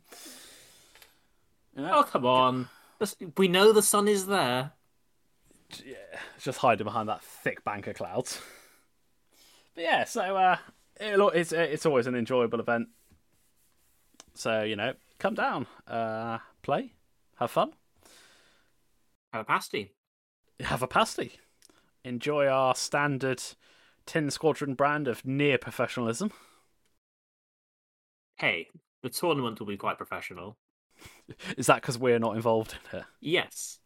you 1.75 1.83
know, 1.83 1.91
Oh 1.95 2.03
come 2.03 2.27
on! 2.27 2.69
We 3.37 3.49
know 3.49 3.73
the 3.73 3.83
sun 3.83 4.09
is 4.09 4.27
there. 4.27 4.73
Yeah, 5.85 5.97
just 6.41 6.59
hiding 6.59 6.85
behind 6.85 7.09
that 7.09 7.23
thick 7.23 7.65
bank 7.65 7.87
of 7.87 7.95
clouds. 7.97 8.41
But 9.75 9.85
yeah, 9.85 10.05
so 10.05 10.37
uh, 10.37 10.57
it's 10.99 11.53
it's 11.53 11.87
always 11.87 12.07
an 12.07 12.15
enjoyable 12.15 12.61
event. 12.61 12.89
So 14.35 14.63
you 14.63 14.77
know, 14.77 14.95
come 15.19 15.35
down, 15.35 15.67
uh, 15.87 16.39
play, 16.63 16.95
have 17.37 17.51
fun, 17.51 17.73
Have 19.33 19.43
a 19.43 19.45
pasty. 19.45 19.93
have 20.61 20.83
a 20.83 20.89
pasty, 20.89 21.39
enjoy 22.05 22.47
our 22.47 22.75
standard 22.75 23.43
Tin 24.09 24.31
Squadron 24.31 24.73
brand 24.73 25.07
of 25.07 25.23
near 25.27 25.59
professionalism. 25.59 26.33
Hey, 28.37 28.69
the 29.03 29.11
tournament 29.11 29.61
will 29.61 29.67
be 29.67 29.77
quite 29.77 29.99
professional. 29.99 30.57
Is 31.59 31.67
that 31.67 31.83
because 31.83 31.99
we're 31.99 32.19
not 32.19 32.35
involved 32.35 32.75
in 32.93 33.01
it? 33.01 33.05
Yes. 33.21 33.81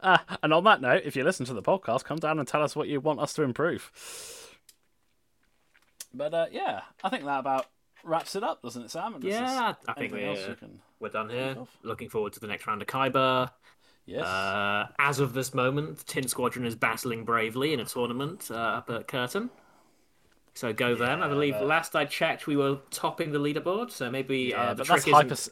Uh, 0.00 0.18
and 0.42 0.52
on 0.52 0.64
that 0.64 0.80
note, 0.80 1.02
if 1.04 1.14
you 1.14 1.22
listen 1.22 1.46
to 1.46 1.54
the 1.54 1.62
podcast, 1.62 2.02
come 2.02 2.18
down 2.18 2.40
and 2.40 2.48
tell 2.48 2.60
us 2.60 2.74
what 2.74 2.88
you 2.88 2.98
want 2.98 3.20
us 3.20 3.32
to 3.34 3.42
improve. 3.42 3.92
But 6.12 6.34
uh, 6.34 6.46
yeah, 6.50 6.80
I 7.04 7.08
think 7.08 7.24
that 7.24 7.38
about 7.38 7.66
wraps 8.02 8.34
it 8.34 8.42
up, 8.42 8.62
doesn't 8.62 8.82
it, 8.82 8.90
Sam? 8.90 9.16
Yeah, 9.22 9.74
I 9.86 9.92
think 9.92 10.12
we're, 10.12 10.56
can- 10.56 10.80
we're 10.98 11.10
done 11.10 11.30
here. 11.30 11.56
Looking 11.84 12.08
forward 12.08 12.32
to 12.32 12.40
the 12.40 12.48
next 12.48 12.66
round 12.66 12.82
of 12.82 12.88
Kyber. 12.88 13.52
Yes. 14.10 14.24
Uh, 14.24 14.88
as 14.98 15.20
of 15.20 15.34
this 15.34 15.54
moment, 15.54 15.98
the 15.98 16.04
Tin 16.04 16.26
Squadron 16.26 16.66
is 16.66 16.74
battling 16.74 17.24
bravely 17.24 17.72
in 17.72 17.78
a 17.78 17.84
tournament 17.84 18.48
uh, 18.50 18.54
up 18.54 18.90
at 18.90 19.06
Curtin. 19.06 19.50
So 20.54 20.72
go 20.72 20.96
them. 20.96 21.22
I 21.22 21.28
believe 21.28 21.54
but- 21.54 21.66
last 21.66 21.94
I 21.94 22.06
checked, 22.06 22.48
we 22.48 22.56
were 22.56 22.78
topping 22.90 23.30
the 23.30 23.38
leaderboard. 23.38 23.92
So 23.92 24.10
maybe 24.10 24.50
yeah, 24.50 24.62
uh, 24.70 24.74
the 24.74 24.84
trick 24.84 25.04
hyper. 25.04 25.28
That's 25.28 25.48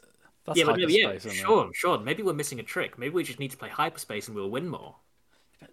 yeah, 0.55 0.65
but 0.65 0.79
hyperspace, 0.79 1.25
yeah, 1.25 1.31
sure, 1.31 1.69
sure. 1.73 1.99
Maybe 1.99 2.21
we're 2.21 2.33
missing 2.33 2.59
a 2.59 2.63
trick. 2.63 2.97
Maybe 2.97 3.13
we 3.13 3.23
just 3.23 3.39
need 3.39 3.51
to 3.51 3.57
play 3.57 3.69
hyperspace 3.69 4.27
and 4.27 4.35
we'll 4.35 4.49
win 4.49 4.67
more. 4.67 4.95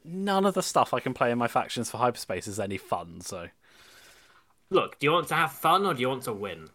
None 0.04 0.44
of 0.44 0.54
the 0.54 0.62
stuff 0.62 0.94
I 0.94 1.00
can 1.00 1.14
play 1.14 1.30
in 1.32 1.38
my 1.38 1.48
factions 1.48 1.90
for 1.90 1.98
hyperspace 1.98 2.46
is 2.46 2.60
any 2.60 2.76
fun. 2.76 3.20
So, 3.20 3.48
Look, 4.70 4.98
do 4.98 5.06
you 5.06 5.12
want 5.12 5.28
to 5.28 5.34
have 5.34 5.52
fun 5.52 5.86
or 5.86 5.94
do 5.94 6.00
you 6.00 6.08
want 6.08 6.24
to 6.24 6.32
win? 6.32 6.68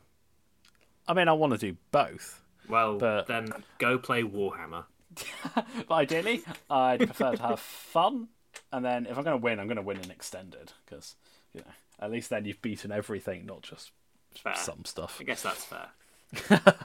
I 1.07 1.13
mean, 1.13 1.27
I 1.27 1.33
want 1.33 1.53
to 1.53 1.57
do 1.59 1.77
both. 1.91 2.41
Well, 2.67 2.97
But- 2.97 3.27
then 3.27 3.49
go 3.77 3.97
play 3.97 4.23
Warhammer. 4.23 4.85
But 5.55 5.91
ideally, 5.91 6.43
I'd 6.69 6.99
prefer 6.99 7.35
to 7.35 7.41
have 7.41 7.59
fun, 7.59 8.29
and 8.71 8.83
then 8.85 9.05
if 9.05 9.17
I'm 9.17 9.23
going 9.23 9.39
to 9.39 9.43
win, 9.43 9.59
I'm 9.59 9.67
going 9.67 9.77
to 9.77 9.81
win 9.81 9.97
an 9.97 10.11
extended 10.11 10.73
because 10.85 11.15
you 11.53 11.61
know 11.61 11.71
at 11.99 12.11
least 12.11 12.29
then 12.29 12.45
you've 12.45 12.61
beaten 12.61 12.91
everything, 12.91 13.45
not 13.45 13.61
just 13.61 13.91
Fair. 14.35 14.55
some 14.55 14.85
stuff. 14.85 15.17
I 15.19 15.23
guess 15.23 15.43
that's 15.43 15.65
fair. 15.65 16.75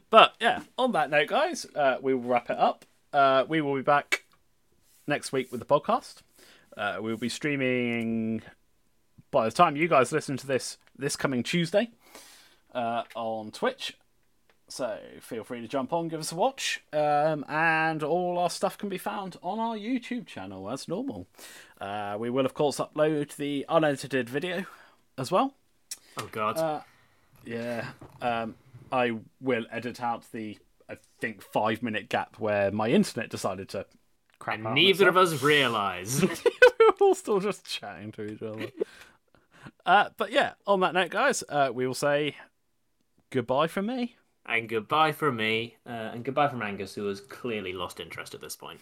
but 0.10 0.34
yeah, 0.40 0.62
on 0.76 0.92
that 0.92 1.10
note, 1.10 1.28
guys, 1.28 1.66
uh, 1.74 1.96
we 2.00 2.14
will 2.14 2.28
wrap 2.28 2.50
it 2.50 2.58
up. 2.58 2.84
Uh, 3.12 3.44
we 3.48 3.60
will 3.60 3.76
be 3.76 3.82
back 3.82 4.24
next 5.06 5.32
week 5.32 5.50
with 5.50 5.60
the 5.60 5.66
podcast. 5.66 6.22
Uh, 6.76 6.98
we'll 7.00 7.16
be 7.16 7.28
streaming 7.28 8.42
by 9.30 9.44
the 9.44 9.52
time 9.52 9.76
you 9.76 9.88
guys 9.88 10.12
listen 10.12 10.36
to 10.36 10.46
this 10.46 10.78
this 10.96 11.16
coming 11.16 11.42
Tuesday 11.42 11.90
uh, 12.74 13.02
on 13.14 13.50
Twitch. 13.50 13.96
So 14.72 14.98
feel 15.20 15.44
free 15.44 15.60
to 15.60 15.68
jump 15.68 15.92
on, 15.92 16.08
give 16.08 16.18
us 16.18 16.32
a 16.32 16.34
watch, 16.34 16.82
um, 16.94 17.44
and 17.46 18.02
all 18.02 18.38
our 18.38 18.48
stuff 18.48 18.78
can 18.78 18.88
be 18.88 18.96
found 18.96 19.36
on 19.42 19.58
our 19.58 19.76
YouTube 19.76 20.26
channel 20.26 20.70
as 20.70 20.88
normal. 20.88 21.28
Uh, 21.78 22.16
we 22.18 22.30
will, 22.30 22.46
of 22.46 22.54
course, 22.54 22.78
upload 22.78 23.36
the 23.36 23.66
unedited 23.68 24.30
video 24.30 24.64
as 25.18 25.30
well. 25.30 25.52
Oh 26.16 26.26
God. 26.32 26.56
Uh, 26.56 26.80
yeah, 27.44 27.88
um, 28.22 28.54
I 28.90 29.18
will 29.42 29.66
edit 29.70 30.02
out 30.02 30.24
the 30.32 30.56
I 30.88 30.96
think 31.20 31.42
five 31.42 31.82
minute 31.82 32.08
gap 32.08 32.36
where 32.38 32.70
my 32.70 32.88
internet 32.88 33.28
decided 33.28 33.68
to 33.70 33.84
crap 34.38 34.56
and 34.56 34.74
neither 34.74 35.06
of 35.06 35.18
us 35.18 35.42
realize. 35.42 36.22
we 36.22 36.28
were 36.80 36.94
all 36.98 37.14
still 37.14 37.40
just 37.40 37.66
chatting 37.66 38.10
to 38.12 38.24
each 38.24 38.42
other. 38.42 38.68
uh, 39.84 40.08
but 40.16 40.32
yeah, 40.32 40.52
on 40.66 40.80
that 40.80 40.94
note, 40.94 41.10
guys, 41.10 41.44
uh, 41.50 41.68
we 41.74 41.86
will 41.86 41.92
say 41.92 42.36
goodbye 43.28 43.66
from 43.66 43.84
me. 43.84 44.16
And 44.46 44.68
goodbye 44.68 45.12
from 45.12 45.36
me, 45.36 45.76
uh, 45.86 46.10
and 46.12 46.24
goodbye 46.24 46.48
from 46.48 46.62
Angus, 46.62 46.94
who 46.94 47.06
has 47.06 47.20
clearly 47.20 47.72
lost 47.72 48.00
interest 48.00 48.34
at 48.34 48.40
this 48.40 48.56
point. 48.56 48.80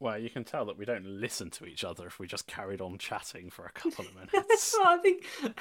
Well, 0.00 0.18
you 0.18 0.30
can 0.30 0.44
tell 0.44 0.64
that 0.66 0.78
we 0.78 0.84
don't 0.84 1.06
listen 1.06 1.50
to 1.50 1.66
each 1.66 1.82
other 1.82 2.06
if 2.06 2.20
we 2.20 2.26
just 2.26 2.46
carried 2.46 2.80
on 2.80 2.98
chatting 2.98 3.50
for 3.50 3.64
a 3.64 3.72
couple 3.72 4.04
of 4.04 4.14
minutes. 4.32 4.76
well, 4.78 4.88
I 4.88 4.98
think 4.98 5.24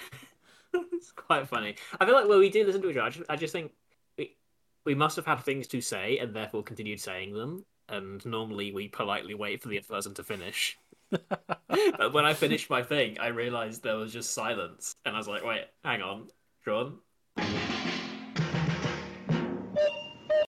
it's 0.73 1.11
quite 1.11 1.47
funny. 1.47 1.75
I 1.99 2.05
feel 2.05 2.13
like 2.13 2.27
well, 2.27 2.39
we 2.39 2.49
do 2.49 2.65
listen 2.65 2.81
to 2.81 2.89
each 2.89 2.97
other. 2.97 3.07
I 3.07 3.09
just, 3.09 3.29
I 3.29 3.35
just 3.35 3.53
think 3.53 3.71
we 4.17 4.35
we 4.85 4.93
must 4.93 5.15
have 5.15 5.25
had 5.25 5.39
things 5.39 5.67
to 5.67 5.81
say 5.81 6.19
and 6.19 6.35
therefore 6.35 6.63
continued 6.63 7.01
saying 7.01 7.33
them. 7.33 7.65
And 7.89 8.23
normally 8.25 8.73
we 8.73 8.89
politely 8.89 9.33
wait 9.33 9.61
for 9.61 9.69
the 9.69 9.79
other 9.79 9.87
person 9.87 10.13
to 10.15 10.23
finish. 10.23 10.77
but 11.09 12.11
when 12.11 12.25
I 12.25 12.33
finished 12.33 12.69
my 12.69 12.83
thing, 12.83 13.17
I 13.17 13.27
realized 13.27 13.81
there 13.81 13.95
was 13.95 14.11
just 14.11 14.33
silence, 14.33 14.93
and 15.05 15.15
I 15.15 15.17
was 15.17 15.27
like, 15.27 15.45
"Wait, 15.45 15.63
hang 15.85 16.01
on, 16.01 16.27
Sean, 16.65 16.97
Thank 17.37 17.51
you. 17.53 17.66